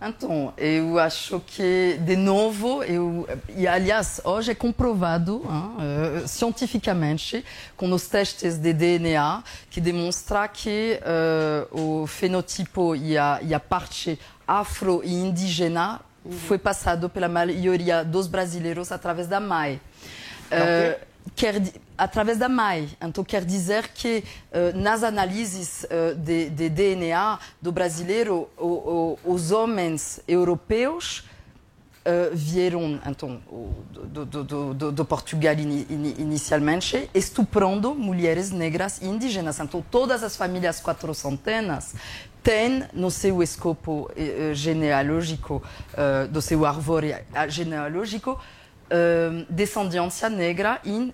[0.00, 3.26] Então, eu acho que, de novo, eu,
[3.56, 7.44] e aliás, hoje é comprovado hein, eh, cientificamente
[7.76, 13.60] com os testes de DNA que demonstra que eh, o fenotipo e a, e a
[13.60, 16.00] parte afro e indígena
[16.46, 19.80] foi passado pela maioria dos brasileiros através da mãe.
[20.50, 20.98] Eh,
[21.34, 21.60] quer,
[21.96, 22.88] através da mãe.
[23.00, 29.32] Então, quer dizer que eh, nas análises eh, de, de DNA do brasileiro, o- o-
[29.34, 31.24] os homens europeus
[32.04, 33.40] eh, vieram então,
[34.12, 39.58] do, do- do- do- Portugal ini- ini- inicialmente, estuprando mulheres negras e indígenas.
[39.58, 41.94] Então, todas as famílias quatrocentenas
[42.42, 44.10] têm no seu escopo
[44.52, 45.62] genealógico,
[46.30, 48.38] do seu árvore eh, genealógico,
[48.90, 51.12] eh, descendência negra e,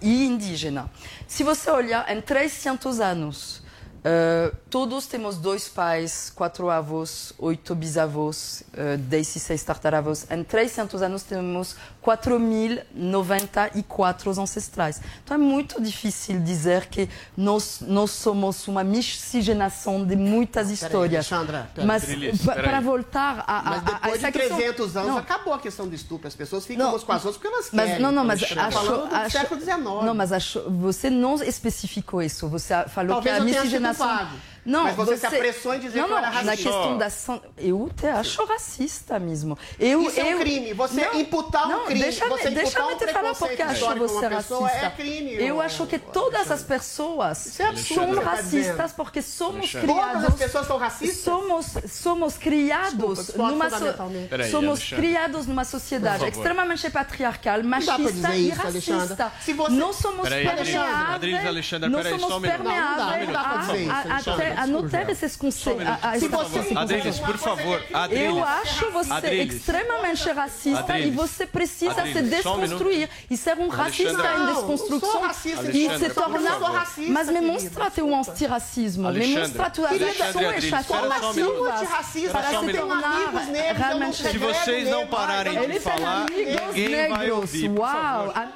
[0.00, 0.90] e indígena.
[1.26, 3.64] Se você olhar em 300 anos,
[4.06, 10.26] eh, todos temos dois pais, quatro avós, oito bisavós, uh, 16 tartaravós.
[10.30, 11.74] Em 300 anos temos
[12.04, 15.00] 4.094 ancestrais.
[15.22, 21.30] Então é muito difícil dizer que nós, nós somos uma miscigenação de muitas histórias.
[21.32, 21.86] Alexandra, pera.
[21.86, 22.70] Mas Drilis, pa- peraí.
[22.70, 25.54] para voltar a, a, Mas a- a depois essa de questão- 300 anos Não, acabou
[25.54, 26.28] a questão do estupro.
[26.28, 28.02] As pessoas ficam Não, umas com as outras porque elas mas, querem.
[28.02, 29.78] não, não, mas Estamos acho, falando do acho- século XIX.
[30.04, 32.48] Não, mas acho, você não especificou isso.
[32.48, 34.28] Você falou Talvez que a eu tenha sido miscigenação.
[34.64, 36.70] Não, Mas você se apressou em dizer não, que eu era não, Na racista.
[36.70, 39.58] questão da san- eu te acho racista mesmo.
[39.78, 40.72] Eu, Isso é um eu, crime.
[40.72, 43.94] Você não, imputar um não, crime, Deixa, você deixa me um te falar porque acho
[43.98, 44.86] você pessoa racista.
[44.86, 48.92] é crime, eu ô, acho que todas as pessoas é são que você tá racistas
[48.92, 49.86] porque somos Alexandre.
[49.92, 50.12] criados.
[50.14, 51.18] Todas as pessoas são racistas?
[51.24, 53.94] Somos, somos criados Desculpa, numa so-.
[54.30, 54.96] Peraí, somos Alexandre.
[55.06, 59.32] criados numa sociedade extremamente patriarcal, machista e racista.
[59.40, 60.72] Você- Não somos permeáveis.
[60.74, 62.20] Não somos.
[62.24, 64.46] Não, não permeáveis não dá pra dizer isso, a- a- Alexandre.
[64.46, 65.84] até a notar esses conceitos.
[66.18, 68.24] Se você- Adriles, por favor, Adriles.
[68.36, 69.54] Eu acho você Adriles.
[69.56, 71.06] extremamente racista Adriles.
[71.06, 74.34] e você precisa Adriles, se só um desconstruir e ser um racista Alexandre.
[74.34, 76.58] em Não, desconstrução sou racista, e se tornar.
[76.72, 80.74] racista, Mas me mostra teu antiracismo, me mostra tua e Adriles, um minuto.
[80.74, 84.16] afirmativas Antirracista, para um se tornar amigos negros, realmente.
[84.16, 87.36] Se Regrego vocês não pararem de falar, amigos ninguém vai negros.
[87.38, 87.68] ouvir.
[87.70, 88.32] Por Uau!
[88.32, 88.48] favor,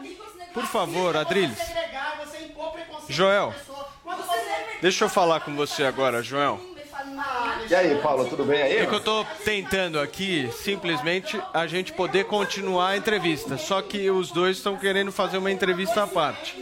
[0.55, 1.59] por favor Adriles.
[2.43, 3.55] impor preconceito Joel.
[4.81, 6.61] Deixa eu falar com você agora, Joel.
[7.69, 8.77] E aí, Paulo, tudo bem aí?
[8.79, 13.59] É que eu tô tentando aqui, simplesmente, a gente poder continuar a entrevista.
[13.59, 16.57] Só que os dois estão querendo fazer uma entrevista à parte.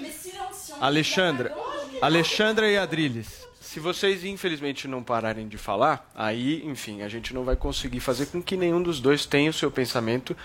[0.80, 1.54] Alexandra,
[2.02, 7.44] Alexandra e Adriles, se vocês infelizmente não pararem de falar, aí, enfim, a gente não
[7.44, 10.36] vai conseguir fazer com que nenhum dos dois tenha o seu pensamento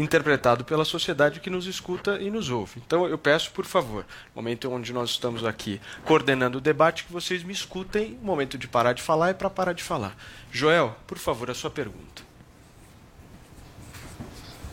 [0.00, 2.80] interpretado pela sociedade que nos escuta e nos ouve.
[2.86, 7.12] Então eu peço, por favor, no momento onde nós estamos aqui coordenando o debate, que
[7.12, 8.18] vocês me escutem.
[8.22, 10.16] O momento de parar de falar é para parar de falar.
[10.50, 12.30] Joel, por favor, a sua pergunta.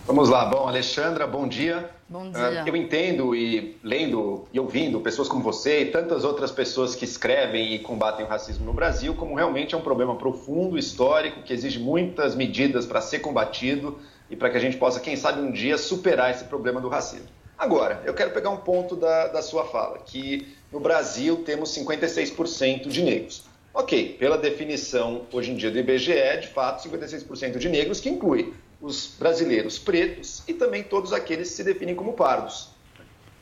[0.05, 0.45] Vamos lá.
[0.45, 1.89] Bom, Alexandra, bom dia.
[2.07, 2.63] Bom Ah, dia.
[2.65, 7.73] eu entendo e lendo e ouvindo pessoas como você e tantas outras pessoas que escrevem
[7.73, 11.79] e combatem o racismo no Brasil, como realmente é um problema profundo, histórico, que exige
[11.79, 13.99] muitas medidas para ser combatido
[14.29, 17.27] e para que a gente possa, quem sabe, um dia superar esse problema do racismo.
[17.57, 22.87] Agora, eu quero pegar um ponto da, da sua fala, que no Brasil temos 56%
[22.87, 23.45] de negros.
[23.73, 28.53] Ok, pela definição hoje em dia do IBGE, de fato, 56% de negros, que inclui
[28.81, 32.69] os brasileiros pretos e também todos aqueles que se definem como pardos.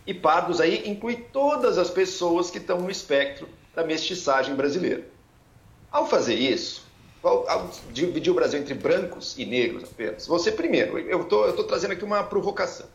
[0.07, 5.03] E pardos aí inclui todas as pessoas que estão no espectro da mestiçagem brasileira.
[5.91, 6.84] Ao fazer isso,
[7.27, 11.91] ao, ao dividir o Brasil entre brancos e negros apenas, você primeiro, eu estou trazendo
[11.91, 12.87] aqui uma provocação.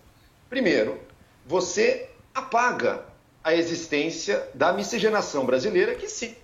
[0.49, 0.99] Primeiro,
[1.47, 3.05] você apaga
[3.43, 6.35] a existência da miscigenação brasileira, que sim,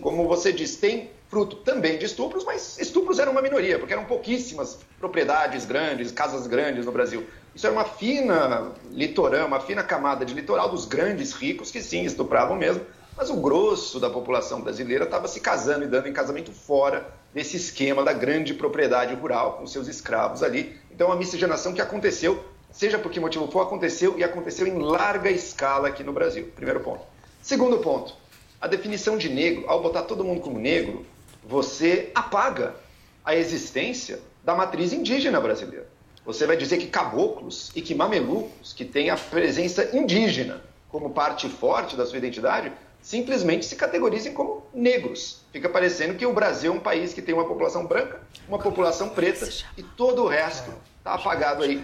[0.00, 4.04] como você diz, tem fruto também de estupros, mas estupros eram uma minoria, porque eram
[4.04, 7.26] pouquíssimas propriedades grandes, casas grandes no Brasil.
[7.54, 12.04] Isso era uma fina litorã, uma fina camada de litoral dos grandes ricos que sim
[12.04, 12.84] estupravam mesmo,
[13.18, 17.56] mas o grosso da população brasileira estava se casando e dando em casamento fora desse
[17.56, 20.78] esquema da grande propriedade rural com seus escravos ali.
[20.88, 25.28] Então, a miscigenação que aconteceu, seja por que motivo for, aconteceu e aconteceu em larga
[25.32, 26.52] escala aqui no Brasil.
[26.54, 27.00] Primeiro ponto.
[27.42, 28.14] Segundo ponto,
[28.60, 31.04] a definição de negro, ao botar todo mundo como negro,
[31.44, 32.76] você apaga
[33.24, 35.88] a existência da matriz indígena brasileira.
[36.24, 41.48] Você vai dizer que caboclos e que mamelucos, que têm a presença indígena como parte
[41.48, 45.42] forte da sua identidade, simplesmente se categorizem como negros.
[45.52, 49.08] Fica parecendo que o Brasil é um país que tem uma população branca, uma população
[49.08, 51.82] preta e todo o resto está apagado aí.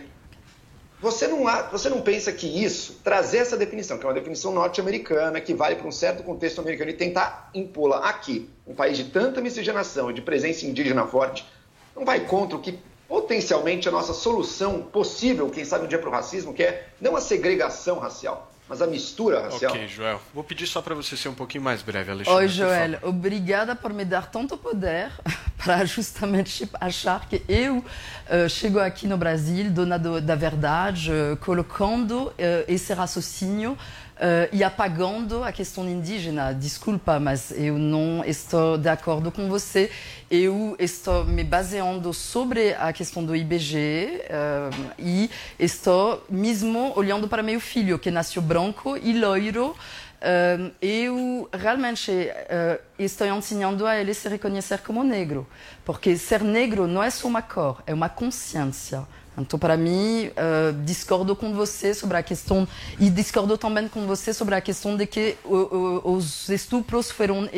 [1.00, 4.52] Você não, há- você não pensa que isso, trazer essa definição, que é uma definição
[4.52, 9.04] norte-americana, que vale para um certo contexto americano, e tentar impô-la aqui, um país de
[9.04, 11.46] tanta miscigenação e de presença indígena forte,
[11.94, 15.98] não vai contra o que potencialmente é a nossa solução possível, quem sabe um dia
[15.98, 19.72] para o racismo, que é não a segregação racial, mas a mistura racial?
[19.72, 20.20] Ok, Joel.
[20.32, 22.38] Vou pedir só para você ser um pouquinho mais breve, Alexandre.
[22.40, 22.98] Oi, por Joel.
[23.02, 25.10] Obrigada por me dar tanto poder
[25.62, 27.84] para justamente achar que eu
[28.28, 33.76] eh, chego aqui no Brasil, dona do- da verdade, eh, colocando eh, esse raciocínio
[34.26, 36.54] eh, e apagando a questão indígena.
[36.54, 39.90] Desculpa, mas eu não estou de acordo com você.
[40.30, 47.42] Eu estou me baseando sobre a questão do IBG eh, e estou mesmo olhando para
[47.42, 49.76] meu filho, que nasceu branco e loiro.
[50.24, 55.46] Uh, eu realmente uh, estou ensinando a ele se reconhecer como negro,
[55.84, 59.06] porque ser negro não é só uma cor, é uma consciência.
[59.37, 62.66] Então, para mim, uh, discordo com você sobre a questão
[63.01, 67.49] e discordo também com você sobre a questão de que uh, uh, os estupros foram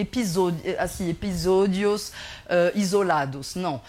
[0.79, 2.09] assim, episódios
[2.47, 3.55] uh, isolados.
[3.55, 3.83] Não, uh,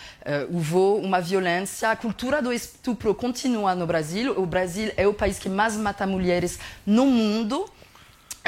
[0.54, 1.90] houve uma violência.
[1.92, 4.34] A cultura do estupro continua no Brasil.
[4.38, 7.70] O Brasil é o país que mais mata mulheres no mundo.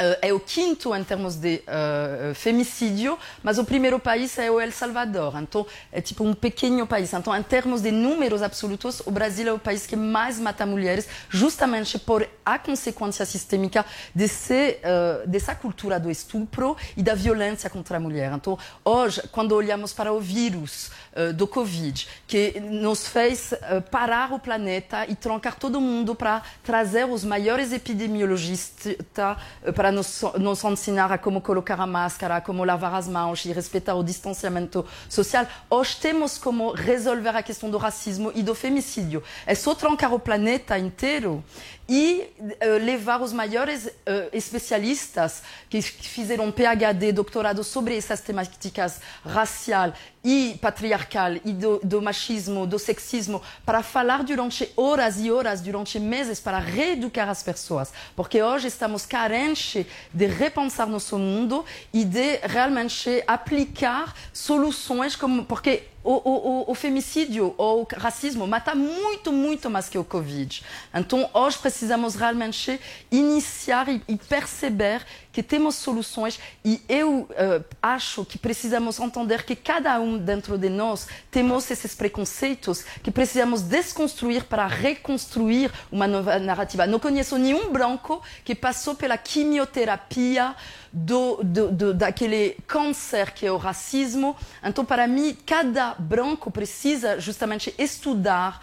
[0.00, 4.58] Uh, é o quinto em termos de uh, femicídio, mas o primeiro país é o
[4.58, 5.34] El Salvador.
[5.36, 7.12] Então, é tipo um pequeno país.
[7.12, 11.06] Então, em termos de números absolutos, o Brasil é o país que mais mata mulheres,
[11.28, 13.84] justamente por a consequência sistêmica
[14.14, 18.32] desse, uh, dessa cultura do estupro e da violência contra a mulher.
[18.32, 24.32] Então, hoje, quando olhamos para o vírus uh, do Covid, que nos fez uh, parar
[24.32, 30.64] o planeta e trancar todo mundo para trazer os maiores epidemiologistas uh, para nos, nos
[30.64, 34.84] ensinar a como colocar a máscara, a como lavar as mãos e respeitar o distanciamento
[35.08, 35.46] social.
[35.68, 39.22] Hoje temos como resolver a questão do racismo e do femicídio.
[39.46, 41.42] É só trancar o planeta inteiro
[41.90, 43.90] e uh, levar os maiores uh,
[44.32, 52.64] especialistas que fizeram PhD, doutorado sobre essas temáticas racial e patriarcal e do, do machismo,
[52.64, 57.92] do sexismo, para falar durante horas e horas, durante meses, para reeducar as pessoas.
[58.14, 59.84] Porque hoje estamos carentes
[60.14, 65.44] de repensar nosso mundo e de realmente aplicar soluções como...
[65.44, 70.62] Porque o, o, o, femicídio ou o racismo mata muito, muito mais que o Covid.
[70.94, 72.80] Então, hoje precisamos realmente
[73.10, 79.54] iniciar e, e perceber que temos soluções e eu uh, acho que precisamos entender que
[79.54, 86.38] cada um dentro de nós temos esses preconceitos que precisamos desconstruir para reconstruir uma nova
[86.38, 86.86] narrativa.
[86.86, 90.54] Não conheço nenhum branco que passou pela quimioterapia
[90.92, 94.36] do, do, do, daquele câncer que é o racismo.
[94.62, 98.60] Então, para mim, cada branco precisa justamente estudar.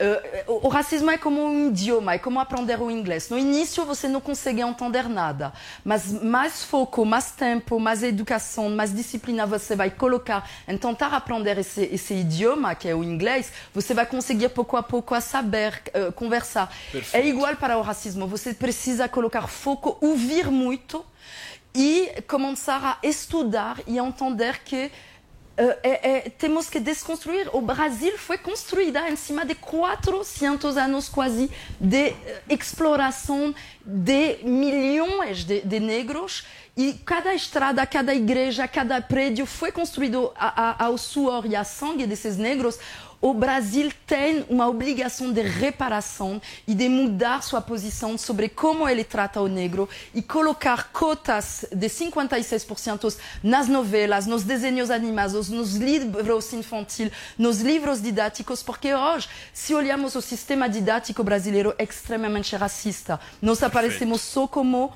[0.00, 3.28] Uh, o, racismo é como um idioma, é como aprender o inglês.
[3.28, 5.52] No início, você não consegue entender nada,
[5.84, 11.58] mas mais foco, mais tempo, mais educação, mais disciplina você vai colocar em tentar aprender
[11.58, 15.82] esse, esse idioma, que é o inglês, você vai conseguir pouco a pouco a saber
[15.88, 16.72] uh, conversar.
[16.92, 17.16] Perfeito.
[17.16, 21.04] É igual para o racismo, você precisa colocar foco, ouvir muito
[21.74, 24.92] e começar a estudar e entender que
[25.82, 27.50] é, é, temos que desconstruir.
[27.52, 31.50] O Brasil foi construída em cima de 400 anos quase
[31.80, 32.14] de uh,
[32.48, 33.52] exploração
[33.84, 36.46] de milhões de, de, negros
[36.76, 41.64] e cada estrada, cada igreja, cada prédio foi construído a, a, ao suor e a
[41.64, 42.78] sangue desses negros.
[43.20, 49.02] O Brasil tem uma obrigação de reparação e de mudar sua posição sobre como ele
[49.02, 56.52] trata o negro e colocar cotas de 56% nas novelas, nos desenhos animados, nos livros
[56.52, 63.18] infantis, nos livros didáticos, porque hoje, se olhamos o sistema didático brasileiro é extremamente racista.
[63.42, 64.92] Nós aparecemos só como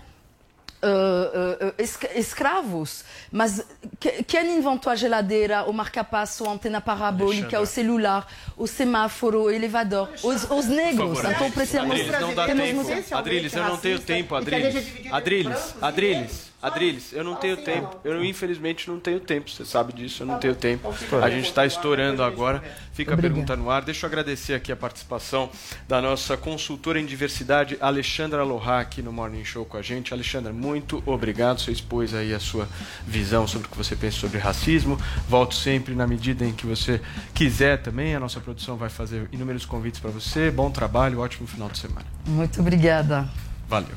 [0.85, 1.72] Uh,
[2.16, 3.05] escravos.
[3.30, 3.64] Mas
[4.01, 8.26] que, quem inventou a geladeira, o marca-passo, a antena parabólica, o celular,
[8.57, 10.09] o semáforo, o elevador?
[10.22, 11.20] Os, os negros.
[11.24, 11.93] Então precisamos.
[11.93, 13.16] Adriles, não dá tempo.
[13.16, 14.87] Adriles, eu não tenho tempo, Adriles.
[15.11, 16.51] Adriles, Adriles.
[16.62, 17.98] Adriles, eu não tenho tempo.
[18.04, 19.50] Eu infelizmente não tenho tempo.
[19.50, 20.94] Você sabe disso, eu não tenho tempo.
[21.20, 22.62] A gente está estourando agora.
[22.92, 23.82] Fica a pergunta no ar.
[23.82, 25.50] Deixa eu agradecer aqui a participação
[25.88, 30.14] da nossa consultora em diversidade, Alexandra Lohá, aqui no Morning Show com a gente.
[30.14, 31.60] Alexandra, muito obrigado.
[31.60, 32.68] Você expôs aí a sua
[33.04, 34.96] visão sobre o que você pensa sobre racismo.
[35.28, 37.00] Volto sempre na medida em que você
[37.34, 38.14] quiser também.
[38.14, 40.48] A nossa produção vai fazer inúmeros convites para você.
[40.48, 42.06] Bom trabalho, ótimo final de semana.
[42.24, 43.28] Muito obrigada.
[43.68, 43.96] Valeu.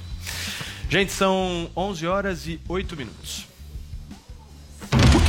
[0.89, 3.55] Gente, são 11 horas e 8 minutos.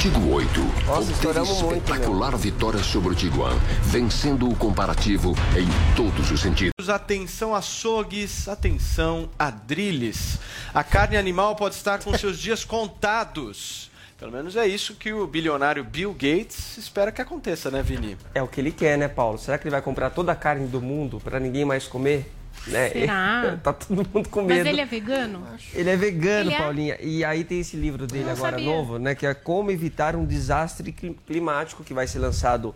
[0.06, 6.30] Tigo 8 Nossa, obteve muito, espetacular vitória sobre o Tiguan, vencendo o comparativo em todos
[6.30, 6.88] os sentidos.
[6.88, 10.38] Atenção açougues, atenção adrilles.
[10.72, 13.90] A carne animal pode estar com seus dias contados.
[14.16, 18.16] Pelo menos é isso que o bilionário Bill Gates espera que aconteça, né, Vini?
[18.32, 19.38] É o que ele quer, né, Paulo?
[19.38, 22.30] Será que ele vai comprar toda a carne do mundo para ninguém mais comer?
[22.66, 22.90] Né?
[22.90, 23.58] Será?
[23.62, 24.58] Tá todo mundo com medo.
[24.58, 25.46] Mas ele é vegano?
[25.72, 26.58] Ele é vegano, Ele é?
[26.58, 26.98] Paulinha.
[27.00, 28.66] E aí tem esse livro dele agora sabia.
[28.66, 29.14] novo, né?
[29.14, 32.74] Que é Como Evitar um Desastre Cli- Climático, que vai ser lançado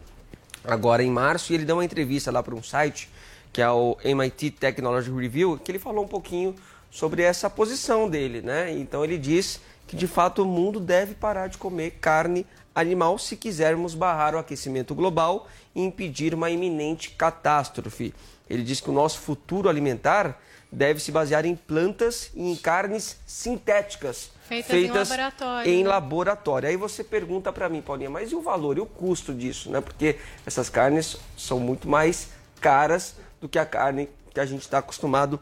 [0.64, 1.53] agora em março.
[1.53, 3.09] E ele deu uma entrevista lá para um site,
[3.53, 6.55] que é o MIT Technology Review, que ele falou um pouquinho
[6.91, 8.72] sobre essa posição dele, né?
[8.72, 13.36] Então ele diz que de fato o mundo deve parar de comer carne animal se
[13.36, 18.14] quisermos barrar o aquecimento global e impedir uma iminente catástrofe.
[18.51, 20.38] Ele diz que o nosso futuro alimentar
[20.72, 25.88] deve se basear em plantas e em carnes sintéticas Feitas em laboratório, em né?
[25.88, 26.68] laboratório.
[26.68, 29.80] Aí você pergunta para mim, Paulinha, mas e o valor e o custo disso, né?
[29.80, 32.30] Porque essas carnes são muito mais
[32.61, 35.40] caras do que a carne que a gente está acostumado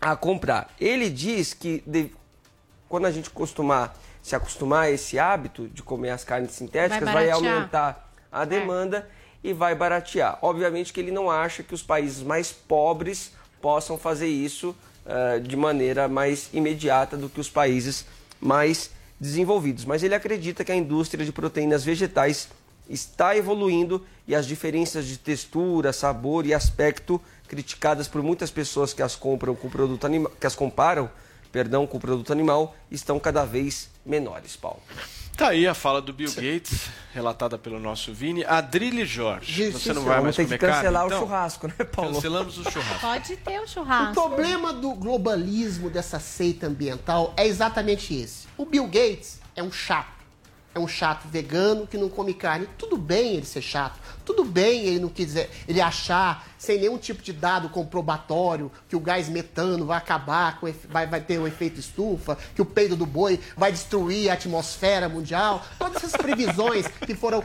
[0.00, 0.70] a comprar.
[0.80, 2.12] Ele diz que de-
[2.88, 7.14] quando a gente costumar se acostumar a esse hábito de comer as carnes sintéticas, Vai
[7.26, 9.08] vai, aumentar a demanda
[9.42, 10.38] e vai baratear.
[10.42, 14.74] Obviamente que ele não acha que os países mais pobres possam fazer isso
[15.06, 18.04] eh, de maneira mais imediata do que os países
[18.40, 19.84] mais desenvolvidos.
[19.84, 22.48] Mas ele acredita que a indústria de proteínas vegetais
[22.88, 29.02] está evoluindo e as diferenças de textura, sabor e aspecto criticadas por muitas pessoas que
[29.02, 31.10] as compram com produto animal, que as comparam,
[31.50, 34.82] perdão, com produto animal, estão cada vez menores, Paulo.
[35.38, 38.44] Tá aí a fala do Bill Gates, relatada pelo nosso Vini.
[38.44, 41.20] Adrilhe Jorge, você não vai mais comer que cancelar carne, o então?
[41.20, 42.14] churrasco, né, Paulo?
[42.14, 43.00] Cancelamos o churrasco.
[43.00, 44.14] Pode ter o O churrasco.
[44.14, 48.48] problema do globalismo dessa seita ambiental é exatamente esse.
[48.56, 50.18] O Bill Gates é um chato.
[50.74, 52.68] É um chato vegano que não come carne.
[52.76, 53.96] Tudo bem ele ser chato.
[54.24, 59.00] Tudo bem ele não quiser, ele achar sem nenhum tipo de dado comprobatório que o
[59.00, 63.06] gás metano vai acabar, com, vai, vai ter o efeito estufa, que o peido do
[63.06, 65.64] boi vai destruir a atmosfera mundial.
[65.78, 67.42] Todas essas previsões que foram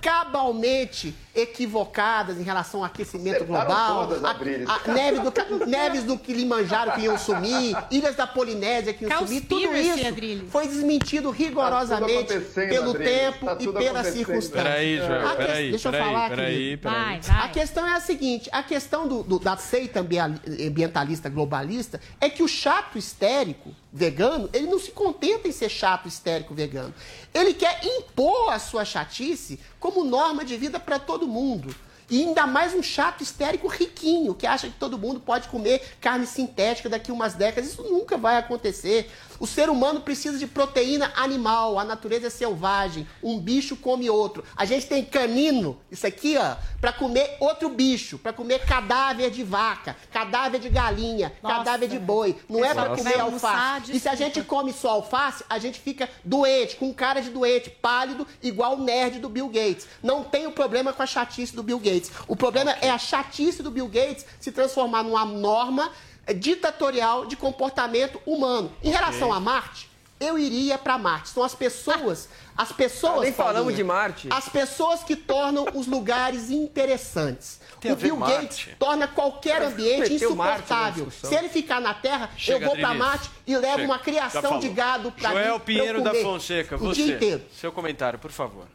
[0.00, 6.18] cabalmente equivocadas em relação ao aquecimento Acertaram global, todas, a- a neve do, neves do
[6.18, 10.50] Kilimanjaro que iam sumir, ilhas da Polinésia que iam sumir, tudo Conspiracy, isso Adriles.
[10.50, 14.50] foi desmentido rigorosamente Tá pelo Adriles, tempo tá e pelas circunstâncias.
[14.64, 17.20] Peraí, Joel, que- peraí, Deixa eu peraí, falar, peraí, peraí.
[17.20, 17.44] Vai.
[17.44, 22.42] A questão é a seguinte: a questão do, do- da seita ambientalista globalista é que
[22.42, 26.94] o chato histérico vegano, ele não se contenta em ser chato histérico vegano.
[27.32, 31.74] Ele quer impor a sua chatice como norma de vida para todo mundo.
[32.08, 36.26] E ainda mais um chato histérico riquinho, que acha que todo mundo pode comer carne
[36.26, 37.70] sintética daqui a umas décadas.
[37.70, 39.08] Isso nunca vai acontecer.
[39.40, 44.44] O ser humano precisa de proteína animal, a natureza é selvagem, um bicho come outro.
[44.54, 49.42] A gente tem canino, isso aqui, ó, para comer outro bicho, para comer cadáver de
[49.42, 51.56] vaca, cadáver de galinha, Nossa.
[51.56, 52.36] cadáver de boi.
[52.50, 53.96] Não é para comer alface.
[53.96, 57.70] E se a gente come só alface, a gente fica doente, com cara de doente,
[57.70, 59.88] pálido, igual o nerd do Bill Gates.
[60.02, 62.12] Não tem o problema com a chatice do Bill Gates.
[62.28, 65.90] O problema é a chatice do Bill Gates se transformar numa norma
[66.34, 68.72] ditatorial de comportamento humano.
[68.82, 71.30] Em relação a Marte, eu iria para Marte.
[71.30, 73.22] São as pessoas, as pessoas.
[73.22, 74.28] Nem falamos Paulinha, de Marte.
[74.30, 77.58] As pessoas que tornam os lugares interessantes.
[77.80, 78.36] Tem o Bill Marte.
[78.66, 81.10] Gates torna qualquer ambiente insuportável.
[81.10, 82.94] Se ele ficar na Terra, Chega, eu vou para.
[82.94, 83.84] Marte e levo Chega.
[83.84, 87.14] uma criação de gado para Joel mim, Pinheiro pra da Fonseca, o dia você.
[87.14, 87.42] inteiro.
[87.52, 88.66] Seu comentário, por favor.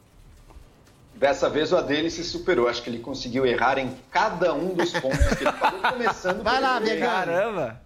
[1.15, 2.67] Dessa vez o Adele se superou.
[2.67, 6.55] Acho que ele conseguiu errar em cada um dos pontos que ele falou, começando Vai
[6.55, 6.99] pelo lá, Bill Gates.
[6.99, 7.25] vegano.
[7.25, 7.81] Caramba!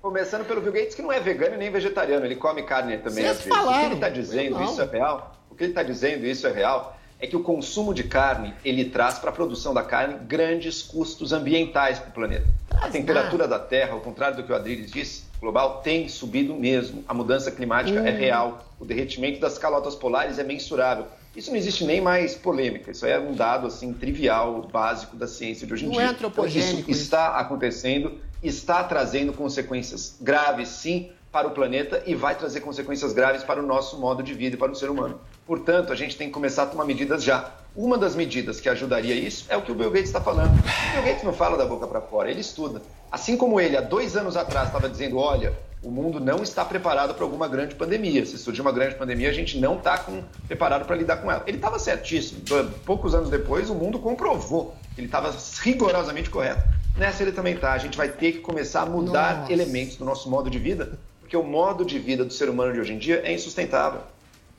[0.00, 3.24] Começando pelo Bill Gates, que não é vegano e nem vegetariano, ele come carne também.
[3.24, 3.46] Vocês às vezes.
[3.46, 3.84] O que falaram.
[3.86, 4.64] ele está dizendo, Não.
[4.64, 5.36] isso é real?
[5.50, 8.86] O que ele está dizendo, isso é real, é que o consumo de carne, ele
[8.86, 12.46] traz para a produção da carne grandes custos ambientais para o planeta.
[12.80, 17.04] A temperatura da Terra, ao contrário do que o Adriles disse, global, tem subido mesmo.
[17.06, 18.64] A mudança climática é real.
[18.80, 21.06] O derretimento das calotas polares é mensurável.
[21.34, 22.90] Isso não existe nem mais polêmica.
[22.90, 26.02] Isso é um dado assim trivial, básico da ciência de hoje em Não dia.
[26.02, 32.14] é antropogênico Então, isso está acontecendo, está trazendo consequências graves, sim, para o planeta e
[32.14, 35.18] vai trazer consequências graves para o nosso modo de vida e para o ser humano.
[35.46, 37.50] Portanto, a gente tem que começar a tomar medidas já.
[37.74, 40.50] Uma das medidas que ajudaria isso é o que o Bill Gates está falando.
[40.50, 42.82] O Bill Gates não fala da boca para fora, ele estuda.
[43.10, 47.14] Assim como ele, há dois anos atrás, estava dizendo: olha, o mundo não está preparado
[47.14, 48.24] para alguma grande pandemia.
[48.24, 50.04] Se surgir uma grande pandemia, a gente não está
[50.46, 51.42] preparado para lidar com ela.
[51.46, 52.40] Ele estava certíssimo.
[52.84, 56.62] Poucos anos depois, o mundo comprovou que ele estava rigorosamente correto.
[56.96, 57.72] Nessa ele também está.
[57.72, 59.52] A gente vai ter que começar a mudar Nossa.
[59.52, 62.78] elementos do nosso modo de vida, porque o modo de vida do ser humano de
[62.78, 64.02] hoje em dia é insustentável.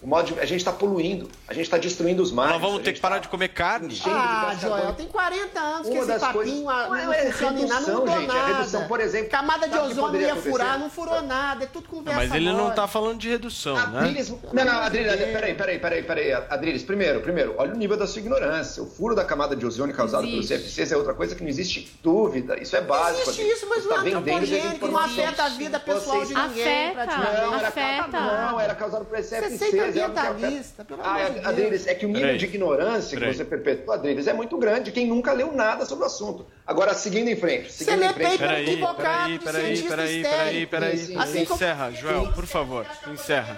[0.04, 2.52] O modo de- a gente está poluindo, a gente está destruindo os mares.
[2.54, 3.98] Nós vamos ter que parar de comer carne.
[4.06, 7.66] Ah, Joel, tem 40 anos que esse papinho coisas- ah, Não, não, é funciona em
[7.66, 8.54] nada, não redução, mudou gente, é nada.
[8.58, 8.88] redução.
[8.88, 10.78] Por exemplo, Camada de ozônio ia furar, acontecer?
[10.84, 12.76] não furou nada, é tudo conversa Mas ele não mole.
[12.76, 14.00] tá falando de redução, né?
[14.00, 18.06] Adriles, não, não, Adriles, peraí, peraí, peraí, peraí, Adriles, primeiro, primeiro, olha o nível da
[18.06, 18.84] sua ignorância.
[18.84, 20.48] O furo da camada de ozônio causado Existe.
[20.50, 22.62] pelos CFCs é outra coisa que não existe dúvida.
[22.62, 23.30] Isso é básico.
[23.30, 27.06] Existe isso, mas não tá é antropogênico, não afeta a vida pessoal de ninguém, Afeta.
[27.06, 28.20] Não, afeta.
[28.20, 29.93] não, era causado por Você CFCs.
[30.00, 31.46] É ambientalista, pelo Ah, amor de Deus.
[31.46, 32.38] Adriles, é que o nível Peraí.
[32.38, 33.32] de ignorância Peraí.
[33.32, 34.92] que você perpetua, Adriles, é muito grande.
[34.92, 36.46] Quem nunca leu nada sobre o assunto.
[36.66, 37.72] Agora, seguindo em frente.
[37.72, 38.32] Você Seguindo lê em frente.
[38.32, 40.98] paper Peraí, equivocado peraí, peraí, peraí, peraí, peraí.
[40.98, 42.86] Sim, sim, Assim como- Encerra, Joel, por favor.
[43.12, 43.58] Encerra.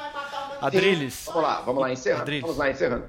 [0.61, 1.23] Adriles.
[1.25, 2.21] Vamos lá, vamos lá, encerrando.
[2.21, 2.41] Adriles.
[2.41, 3.05] Vamos lá, encerrando.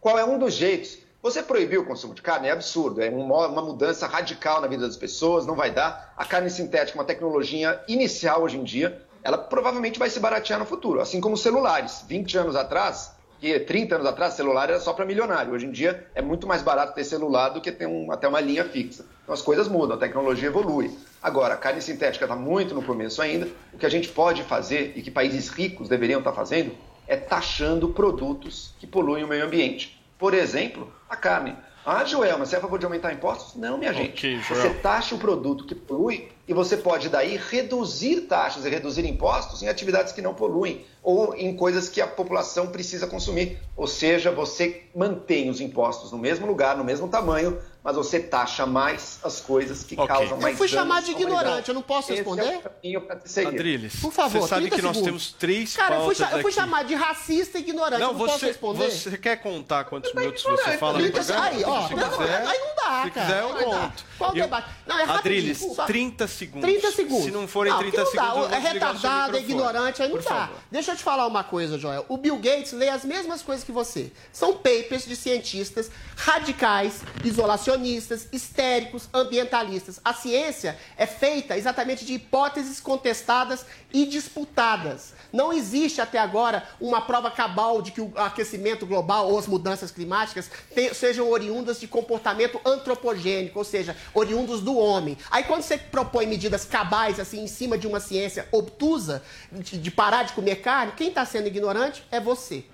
[0.00, 0.98] Qual é um dos jeitos?
[1.22, 4.86] Você proibir o consumo de carne é absurdo, é uma, uma mudança radical na vida
[4.86, 6.12] das pessoas, não vai dar.
[6.18, 10.58] A carne sintética é uma tecnologia inicial hoje em dia, ela provavelmente vai se baratear
[10.60, 12.04] no futuro, assim como os celulares.
[12.06, 15.52] 20 anos atrás, que 30 anos atrás, celular era só para milionário.
[15.54, 18.40] Hoje em dia é muito mais barato ter celular do que ter um- até uma
[18.40, 19.06] linha fixa.
[19.22, 20.90] Então as coisas mudam, a tecnologia evolui.
[21.22, 23.48] Agora, a carne sintética está muito no começo ainda.
[23.72, 26.76] O que a gente pode fazer e que países ricos deveriam estar fazendo
[27.08, 29.98] é taxando produtos que poluem o meio ambiente.
[30.18, 31.56] Por exemplo, a carne.
[31.86, 33.56] Ah, Joel, mas você é a favor de aumentar impostos?
[33.60, 34.12] Não, minha gente.
[34.12, 34.80] Ok, Você Joel.
[34.80, 39.68] taxa o produto que polui e você pode daí reduzir taxas e reduzir impostos em
[39.68, 43.58] atividades que não poluem ou em coisas que a população precisa consumir.
[43.76, 48.64] Ou seja, você mantém os impostos no mesmo lugar, no mesmo tamanho, mas você taxa
[48.64, 50.06] mais as coisas que Ok.
[50.06, 52.42] causam Eu mais fui danos chamado de ignorante, eu não posso Esse responder?
[52.44, 53.48] É o caminho pra te seguir.
[53.48, 55.04] Adriles, Por favor, você sabe 30 que nós segundos.
[55.26, 58.18] temos três Cara, eu fui, eu fui chamado de racista e ignorante, Não, eu não
[58.26, 58.90] posso você, responder?
[58.90, 61.44] você quer contar quantos minutos você fala no 30 programa?
[61.46, 63.10] Aí, ó, Se não, quiser, aí não dá, se cara.
[63.10, 64.04] quiser, eu conto.
[64.16, 64.68] Qual o Eu- debate?
[64.86, 66.68] Não, é rapidinho, Adriles, só- 30 segundos.
[66.70, 67.24] 30 segundos.
[67.24, 68.30] Se não forem Não, 30 porque não dá.
[68.32, 70.30] segundos, vou É retardado, é ignorante, aí não Por dá.
[70.30, 70.56] favor.
[70.70, 72.04] Deixa eu te falar uma coisa, Joel.
[72.08, 74.12] O Bill Gates lê as mesmas coisas que você.
[74.32, 80.00] São papers de cientistas radicais, isolacionistas, histéricos, ambientalistas.
[80.04, 85.12] A ciência é feita exatamente de hipóteses contestadas e disputadas.
[85.34, 89.90] Não existe até agora uma prova cabal de que o aquecimento global ou as mudanças
[89.90, 95.18] climáticas te- sejam oriundas de comportamento antropogênico, ou seja, oriundos do homem.
[95.32, 99.90] Aí quando você propõe medidas cabais assim em cima de uma ciência obtusa de, de
[99.90, 102.64] parar de comer carne, quem está sendo ignorante é você.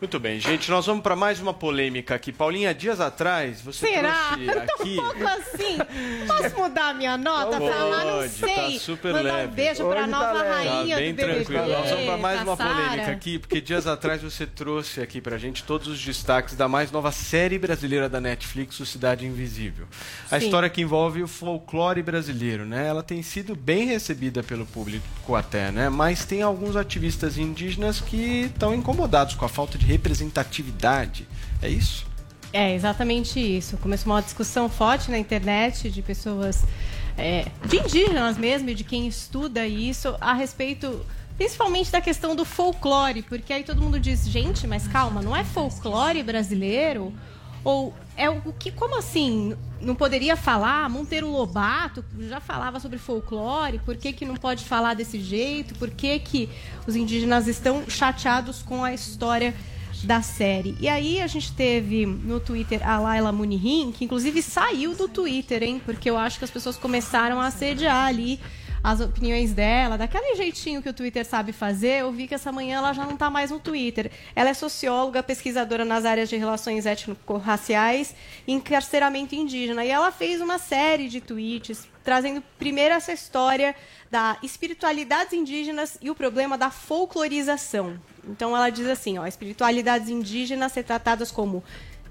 [0.00, 2.30] Muito bem, gente, nós vamos para mais uma polêmica aqui.
[2.30, 4.32] Paulinha, dias atrás, você Será?
[4.34, 4.92] trouxe Eu tô aqui...
[4.92, 5.78] um pouco assim.
[6.26, 8.04] Posso mudar a minha nota Pode, pra lá?
[8.04, 8.54] Não sei.
[8.54, 9.48] tá super Mandar leve.
[9.48, 10.48] um beijo pra Hoje tá nova leve.
[10.68, 11.44] rainha Tá bem do BBB.
[11.44, 11.68] tranquilo.
[11.68, 12.74] Nós vamos para mais uma Sara.
[12.74, 16.90] polêmica aqui, porque dias atrás você trouxe aqui pra gente todos os destaques da mais
[16.92, 19.86] nova série brasileira da Netflix, O Cidade Invisível.
[20.30, 20.44] A Sim.
[20.44, 22.86] história que envolve o folclore brasileiro, né?
[22.88, 25.88] Ela tem sido bem recebida pelo público até, né?
[25.88, 31.28] Mas tem alguns ativistas indígenas que estão incomodados com a falta de representatividade.
[31.62, 32.06] É isso?
[32.52, 33.76] É, exatamente isso.
[33.78, 36.64] Começou uma discussão forte na internet de pessoas,
[37.16, 41.04] é, de indígenas mesmo, de quem estuda isso, a respeito
[41.36, 45.42] principalmente da questão do folclore, porque aí todo mundo diz, gente, mas calma, não é
[45.42, 47.12] folclore brasileiro?
[47.64, 49.56] Ou é o que, como assim?
[49.80, 50.88] Não poderia falar?
[50.88, 55.74] Monteiro Lobato já falava sobre folclore, por que, que não pode falar desse jeito?
[55.74, 56.48] Por que, que
[56.86, 59.54] os indígenas estão chateados com a história
[60.04, 60.76] da série.
[60.80, 65.62] E aí a gente teve no Twitter a Laila Munihin, que inclusive saiu do Twitter,
[65.62, 65.80] hein?
[65.84, 68.40] Porque eu acho que as pessoas começaram a assediar ali
[68.84, 72.76] as opiniões dela, daquele jeitinho que o Twitter sabe fazer, eu vi que essa manhã
[72.76, 74.10] ela já não está mais no Twitter.
[74.36, 78.14] Ela é socióloga, pesquisadora nas áreas de relações étnico-raciais
[78.46, 79.86] e encarceramento indígena.
[79.86, 83.74] E ela fez uma série de tweets trazendo primeiro essa história
[84.10, 87.98] da espiritualidades indígenas e o problema da folclorização.
[88.28, 91.62] Então ela diz assim, ó, espiritualidades indígenas ser tratadas como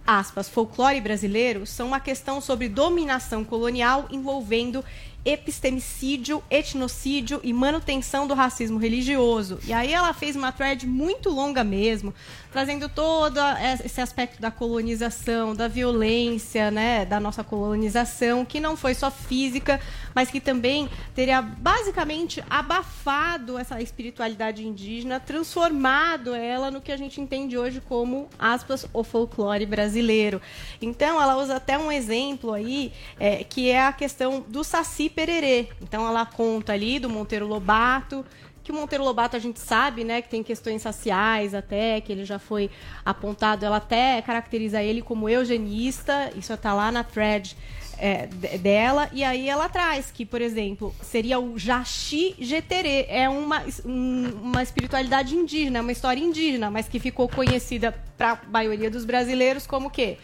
[0.06, 4.84] aspas, folclore brasileiro são uma questão sobre dominação colonial envolvendo
[5.26, 9.60] epistemicídio, etnocídio e manutenção do racismo religioso.
[9.66, 12.14] E aí ela fez uma thread muito longa mesmo,
[12.52, 13.40] trazendo todo
[13.84, 19.80] esse aspecto da colonização, da violência, né, da nossa colonização, que não foi só física,
[20.14, 27.22] mas que também teria basicamente abafado essa espiritualidade indígena, transformado ela no que a gente
[27.22, 30.42] entende hoje como, aspas, o folclore brasileiro.
[30.82, 35.68] Então, ela usa até um exemplo aí, é, que é a questão do Saci Pererê.
[35.82, 38.26] Então, ela conta ali do Monteiro Lobato,
[38.64, 42.24] que o Monteiro Lobato a gente sabe, né, que tem questões raciais até, que ele
[42.24, 42.70] já foi
[43.04, 47.58] apontado, ela até caracteriza ele como eugenista, isso está lá na thread
[47.98, 53.06] é, de- dela, e aí ela traz que, por exemplo, seria o Jaxi Jeterê.
[53.08, 58.40] É uma, um- uma espiritualidade indígena, uma história indígena, mas que ficou conhecida para a
[58.50, 60.18] maioria dos brasileiros como o quê?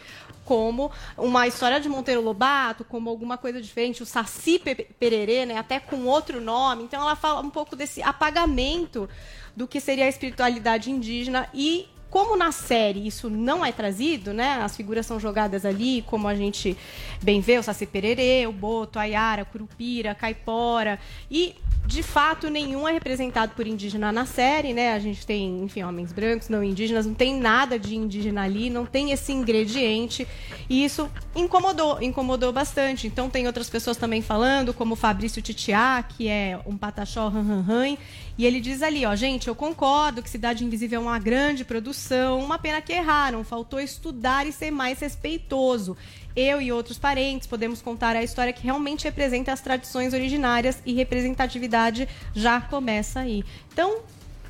[0.50, 5.56] Como uma história de Monteiro Lobato, como alguma coisa diferente, o Saci Pe- Pererê, né,
[5.56, 6.82] até com outro nome.
[6.82, 9.08] Então ela fala um pouco desse apagamento
[9.54, 14.60] do que seria a espiritualidade indígena e como na série isso não é trazido, né?
[14.62, 16.76] As figuras são jogadas ali, como a gente
[17.22, 20.98] bem vê, o Saci Pererê, o Boto, a Yara, Curupira, Caipora.
[21.30, 21.54] E,
[21.86, 24.92] de fato, nenhum é representado por indígena na série, né?
[24.92, 28.84] A gente tem, enfim, homens brancos, não indígenas, não tem nada de indígena ali, não
[28.84, 30.26] tem esse ingrediente.
[30.68, 33.06] E isso incomodou, incomodou bastante.
[33.06, 37.42] Então tem outras pessoas também falando, como o Fabrício Titiá, que é um pataxó ran,
[37.42, 37.96] ran, ran,
[38.40, 42.40] e ele diz ali, ó, gente, eu concordo que Cidade Invisível é uma grande produção,
[42.42, 45.94] uma pena que erraram, faltou estudar e ser mais respeitoso.
[46.34, 50.94] Eu e outros parentes podemos contar a história que realmente representa as tradições originárias e
[50.94, 53.44] representatividade já começa aí.
[53.74, 53.98] Então,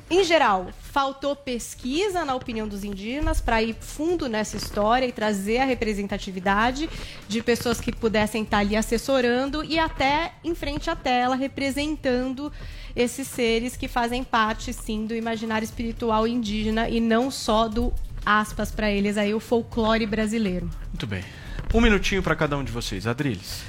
[0.09, 5.57] em geral, faltou pesquisa, na opinião dos indígenas, para ir fundo nessa história e trazer
[5.57, 6.89] a representatividade
[7.27, 12.53] de pessoas que pudessem estar ali assessorando e até em frente à tela, representando
[12.95, 17.93] esses seres que fazem parte, sim, do imaginário espiritual indígena e não só do,
[18.25, 20.69] aspas para eles, aí, o folclore brasileiro.
[20.87, 21.23] Muito bem.
[21.73, 23.07] Um minutinho para cada um de vocês.
[23.07, 23.63] Adriles.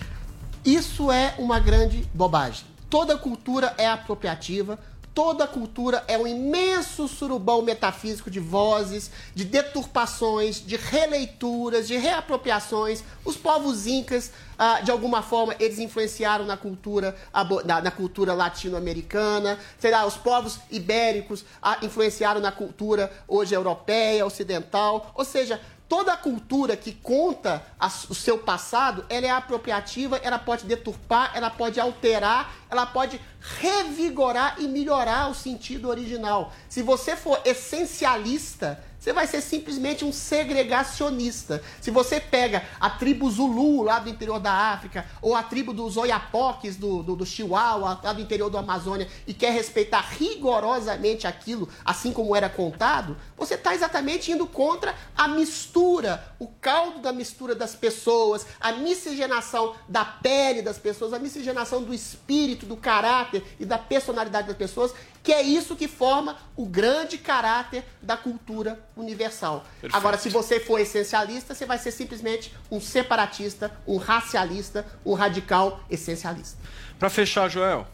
[0.65, 2.65] Isso é uma grande bobagem.
[2.89, 4.79] Toda cultura é apropriativa,
[5.15, 13.03] toda cultura é um imenso surubão metafísico de vozes, de deturpações, de releituras, de reapropriações.
[13.25, 17.17] Os povos incas, ah, de alguma forma, eles influenciaram na cultura,
[17.65, 19.59] na, na cultura latino-americana.
[19.79, 25.13] Sei lá, os povos ibéricos ah, influenciaram na cultura hoje europeia, ocidental.
[25.15, 25.61] Ou seja,
[25.93, 31.51] toda cultura que conta a- o seu passado, ela é apropriativa, ela pode deturpar, ela
[31.51, 33.21] pode alterar, ela pode
[33.61, 36.51] revigorar e melhorar o sentido original.
[36.67, 41.61] Se você for essencialista, você vai ser simplesmente um segregacionista.
[41.81, 45.97] Se você pega a tribo Zulu lá do interior da África, ou a tribo dos
[45.97, 51.69] Oiapoques do, do, do Chihuahua, lá do interior do Amazônia, e quer respeitar rigorosamente aquilo,
[51.85, 57.57] assim como era contado, você está exatamente indo contra a mistura, o caldo da mistura
[57.57, 63.65] das pessoas, a miscigenação da pele das pessoas, a miscigenação do espírito, do caráter e
[63.65, 69.65] da personalidade das pessoas, que é isso que forma o grande caráter da cultura universal.
[69.81, 69.97] Perfeito.
[69.97, 75.81] Agora, se você for essencialista, você vai ser simplesmente um separatista, um racialista, um radical
[75.89, 76.59] essencialista.
[76.99, 77.87] Para fechar, Joel.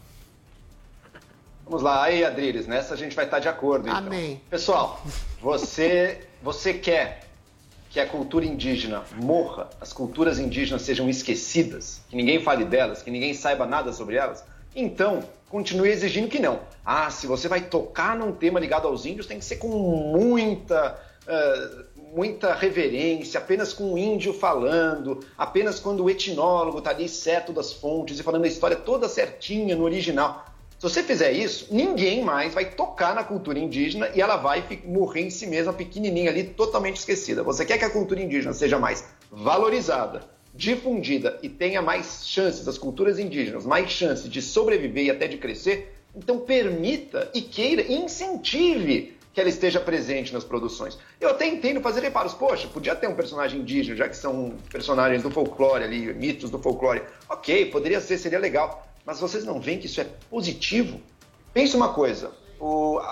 [1.65, 3.87] Vamos lá, aí, Adriles, nessa a gente vai estar de acordo.
[3.87, 3.97] Então.
[3.99, 4.41] Amém.
[4.49, 5.03] Pessoal,
[5.39, 7.27] você, você quer
[7.91, 13.11] que a cultura indígena morra, as culturas indígenas sejam esquecidas, que ninguém fale delas, que
[13.11, 14.43] ninguém saiba nada sobre elas?
[14.75, 16.59] Então, continue exigindo que não.
[16.85, 20.99] Ah, se você vai tocar num tema ligado aos índios, tem que ser com muita.
[21.27, 27.53] eh, muita reverência, apenas com o índio falando, apenas quando o etnólogo está ali certo
[27.53, 30.45] das fontes e falando a história toda certinha no original.
[30.79, 35.21] Se você fizer isso, ninguém mais vai tocar na cultura indígena e ela vai morrer
[35.21, 37.43] em si mesma, pequenininha ali, totalmente esquecida.
[37.43, 40.23] Você quer que a cultura indígena seja mais valorizada,
[40.59, 45.37] difundida e tenha mais chances, as culturas indígenas, mais chances de sobreviver e até de
[45.37, 50.97] crescer, então permita e queira e incentive que ela esteja presente nas produções.
[51.21, 52.33] Eu até entendo fazer reparos.
[52.33, 56.59] Poxa, podia ter um personagem indígena, já que são personagens do folclore ali, mitos do
[56.59, 57.03] folclore.
[57.29, 58.85] Ok, poderia ser, seria legal.
[59.05, 60.99] Mas vocês não veem que isso é positivo?
[61.53, 62.31] Pense uma coisa.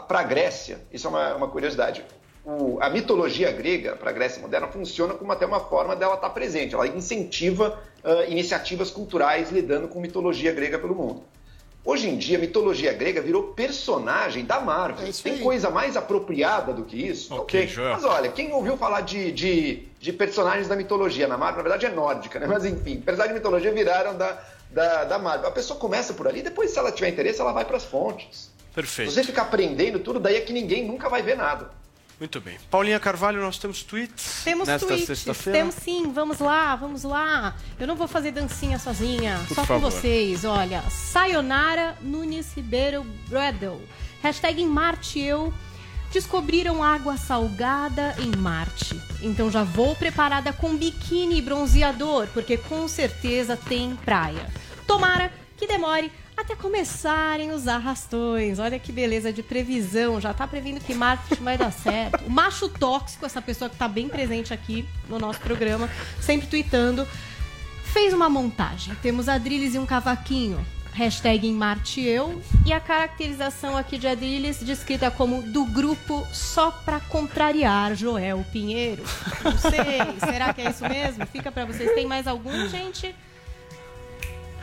[0.10, 2.04] Para a Grécia, isso é uma, uma curiosidade.
[2.48, 6.30] O- a mitologia grega, para a Grécia moderna, funciona como até uma forma dela estar
[6.30, 6.74] presente.
[6.74, 11.24] Ela incentiva ah, iniciativas culturais lidando com mitologia grega pelo mundo.
[11.84, 15.12] Hoje em dia, a mitologia grega virou personagem da Marvel.
[15.24, 17.34] Tem coisa mais apropriada do que isso?
[17.34, 17.68] Ok, Ok.
[17.68, 17.94] Joel.
[17.94, 21.86] Mas olha, quem ouviu falar de, de, de personagens da mitologia na Marvel, na verdade
[21.86, 22.48] é nórdica, né?
[22.48, 24.38] Mas enfim, personagens de mitologia viraram da,
[24.72, 25.48] da, da Marvel.
[25.48, 28.52] A pessoa começa por ali, depois, se ela tiver interesse, ela vai para as fontes.
[28.76, 29.10] Perfeito.
[29.12, 31.70] Se você ficar aprendendo tudo, daí é que ninguém nunca vai ver nada.
[32.20, 32.58] Muito bem.
[32.72, 35.60] Paulinha Carvalho, nós temos tweets Temos nesta tweets, sexta-feira.
[35.60, 37.56] temos sim, vamos lá, vamos lá.
[37.80, 39.84] Eu não vou fazer dancinha sozinha, Por só favor.
[39.84, 40.44] com vocês.
[40.44, 43.80] Olha, Sayonara Nunes Ribeiro Bradel.
[44.24, 45.54] Hashtag em Marte eu.
[46.12, 49.00] Descobriram água salgada em Marte.
[49.22, 54.48] Então já vou preparada com biquíni e bronzeador, porque com certeza tem praia.
[54.88, 58.60] Tomara que demore até começarem os arrastões.
[58.60, 60.22] Olha que beleza de previsão.
[60.22, 62.24] Já tá prevendo que Marte vai dar certo.
[62.26, 65.90] O macho tóxico, essa pessoa que tá bem presente aqui no nosso programa,
[66.22, 67.08] sempre tweetando.
[67.86, 68.94] fez uma montagem.
[69.02, 70.64] Temos Adrilles e um cavaquinho.
[70.94, 72.42] Hashtag Marte Eu.
[72.66, 79.04] E a caracterização aqui de Adrilles descrita como do grupo só pra contrariar Joel Pinheiro.
[79.44, 81.26] Não sei, será que é isso mesmo?
[81.28, 81.94] Fica pra vocês.
[81.94, 83.16] Tem mais algum, gente?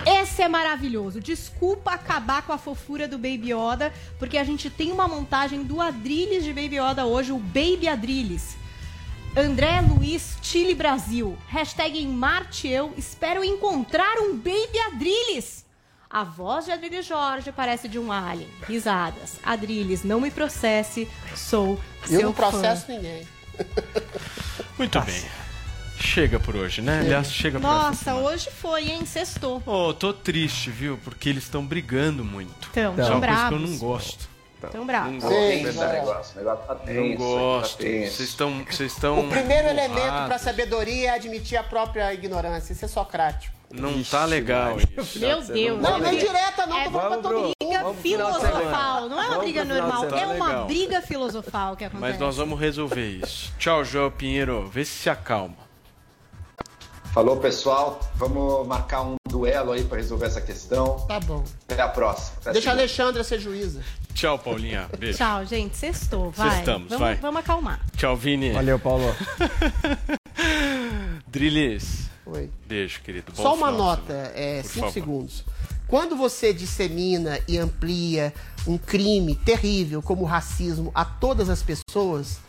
[0.07, 1.21] Esse é maravilhoso.
[1.21, 5.81] Desculpa acabar com a fofura do Baby Yoda, porque a gente tem uma montagem do
[5.81, 8.57] Adrilles de Baby Yoda hoje, o Baby Adrilles.
[9.37, 11.37] André Luiz Chile Brasil.
[11.49, 12.93] Hashtag em Marte Eu.
[12.97, 15.65] Espero encontrar um Baby Adrilles.
[16.09, 18.49] A voz de Adrilles Jorge parece de um alien.
[18.69, 19.41] Risadas.
[19.43, 21.09] Adrilles, não me processe.
[21.35, 22.51] Sou seu Eu não fã.
[22.51, 23.27] processo ninguém.
[24.79, 25.25] Muito bem.
[25.99, 27.01] Chega por hoje, né?
[27.01, 29.05] Aliás, chega por Nossa, hoje foi, hein?
[29.07, 29.63] Sextou.
[29.67, 30.99] Ô, tô triste, viu?
[31.03, 32.69] Porque eles estão brigando muito.
[32.73, 33.71] Tão, Isso é tão uma coisa que eu bravos.
[33.71, 34.29] não gosto.
[34.73, 35.11] Tão bravo.
[35.11, 35.39] Não Tá gosto.
[35.41, 36.37] tenso esse negócio.
[36.39, 37.01] Negócio tá tenso.
[37.01, 37.77] Não gosto.
[37.79, 38.17] tá tenso.
[38.17, 38.65] Vocês estão.
[38.65, 39.21] Vocês estão.
[39.21, 42.73] O primeiro elemento para sabedoria é admitir a própria ignorância.
[42.73, 43.55] Isso é socrático.
[43.71, 45.19] Não tá legal isso.
[45.19, 45.83] Meu Deus.
[45.83, 46.79] Não, não é direta, não.
[46.79, 48.33] É todo briga vamos semana.
[48.41, 49.09] filosofal.
[49.09, 50.05] Não é uma briga normal.
[50.17, 52.11] É uma briga filosofal que acontece.
[52.13, 53.53] Mas nós vamos resolver isso.
[53.59, 54.67] Tchau, João Pinheiro.
[54.73, 55.64] Vê se se acalma.
[57.15, 58.01] Falou, pessoal.
[58.17, 60.99] Vamos marcar um duelo aí para resolver essa questão.
[61.07, 61.45] Tá bom.
[61.69, 62.39] Até a próxima.
[62.41, 62.73] Até Deixa a.
[62.73, 63.81] Alexandra ser juíza.
[64.13, 64.89] Tchau, Paulinha.
[64.99, 65.17] Beijo.
[65.17, 65.77] Tchau, gente.
[65.77, 66.33] Sextou.
[66.33, 66.57] Vai.
[66.57, 67.15] Sextamos, vamos, vai.
[67.15, 67.81] vamos acalmar.
[67.97, 68.51] Tchau, Vini.
[68.51, 69.05] Valeu, Paulo.
[71.29, 72.11] Drilis.
[72.27, 72.51] Oi.
[72.67, 73.33] Beijo, querido.
[73.37, 74.93] Bom Só uma final nota, é, cinco favor.
[74.93, 75.45] segundos.
[75.87, 78.35] Quando você dissemina e amplia
[78.67, 82.41] um crime terrível como o racismo a todas as pessoas,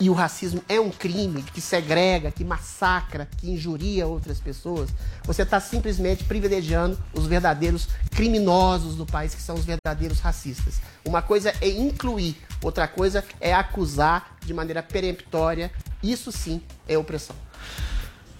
[0.00, 4.90] e o racismo é um crime que segrega, que massacra, que injuria outras pessoas,
[5.24, 10.80] você está simplesmente privilegiando os verdadeiros criminosos do país, que são os verdadeiros racistas.
[11.04, 15.70] Uma coisa é incluir, outra coisa é acusar de maneira peremptória.
[16.02, 17.36] Isso sim é opressão.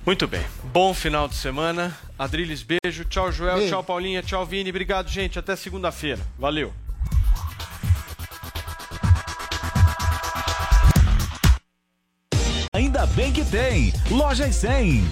[0.04, 0.44] Muito bem.
[0.64, 1.96] Bom final de semana.
[2.18, 3.04] Adriles, beijo.
[3.06, 3.56] Tchau, Joel.
[3.56, 3.70] Beijo.
[3.70, 4.22] Tchau, Paulinha.
[4.22, 4.68] Tchau, Vini.
[4.68, 5.38] Obrigado, gente.
[5.38, 6.20] Até segunda-feira.
[6.38, 6.83] Valeu.
[13.14, 13.92] Bem que tem.
[14.10, 15.02] Lojas 100.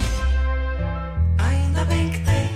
[1.37, 2.49] Ainda bem que tem.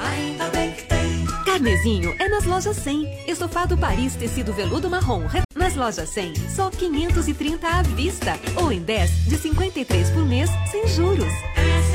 [0.00, 1.26] Ainda bem que tem.
[1.44, 3.24] Carnezinho é nas lojas 100.
[3.28, 5.24] Estofado Paris tecido veludo marrom.
[5.54, 8.38] Nas lojas 100, só 530 à vista.
[8.56, 11.32] Ou em 10 de 53 por mês, sem juros.
[11.56, 11.87] É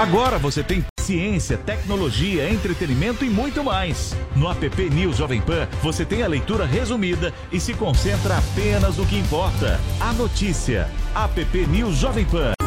[0.00, 4.16] Agora você tem ciência, tecnologia, entretenimento e muito mais.
[4.34, 9.04] No app News Jovem Pan, você tem a leitura resumida e se concentra apenas no
[9.04, 9.78] que importa.
[10.00, 10.88] A notícia.
[11.14, 12.59] App News Jovem Pan.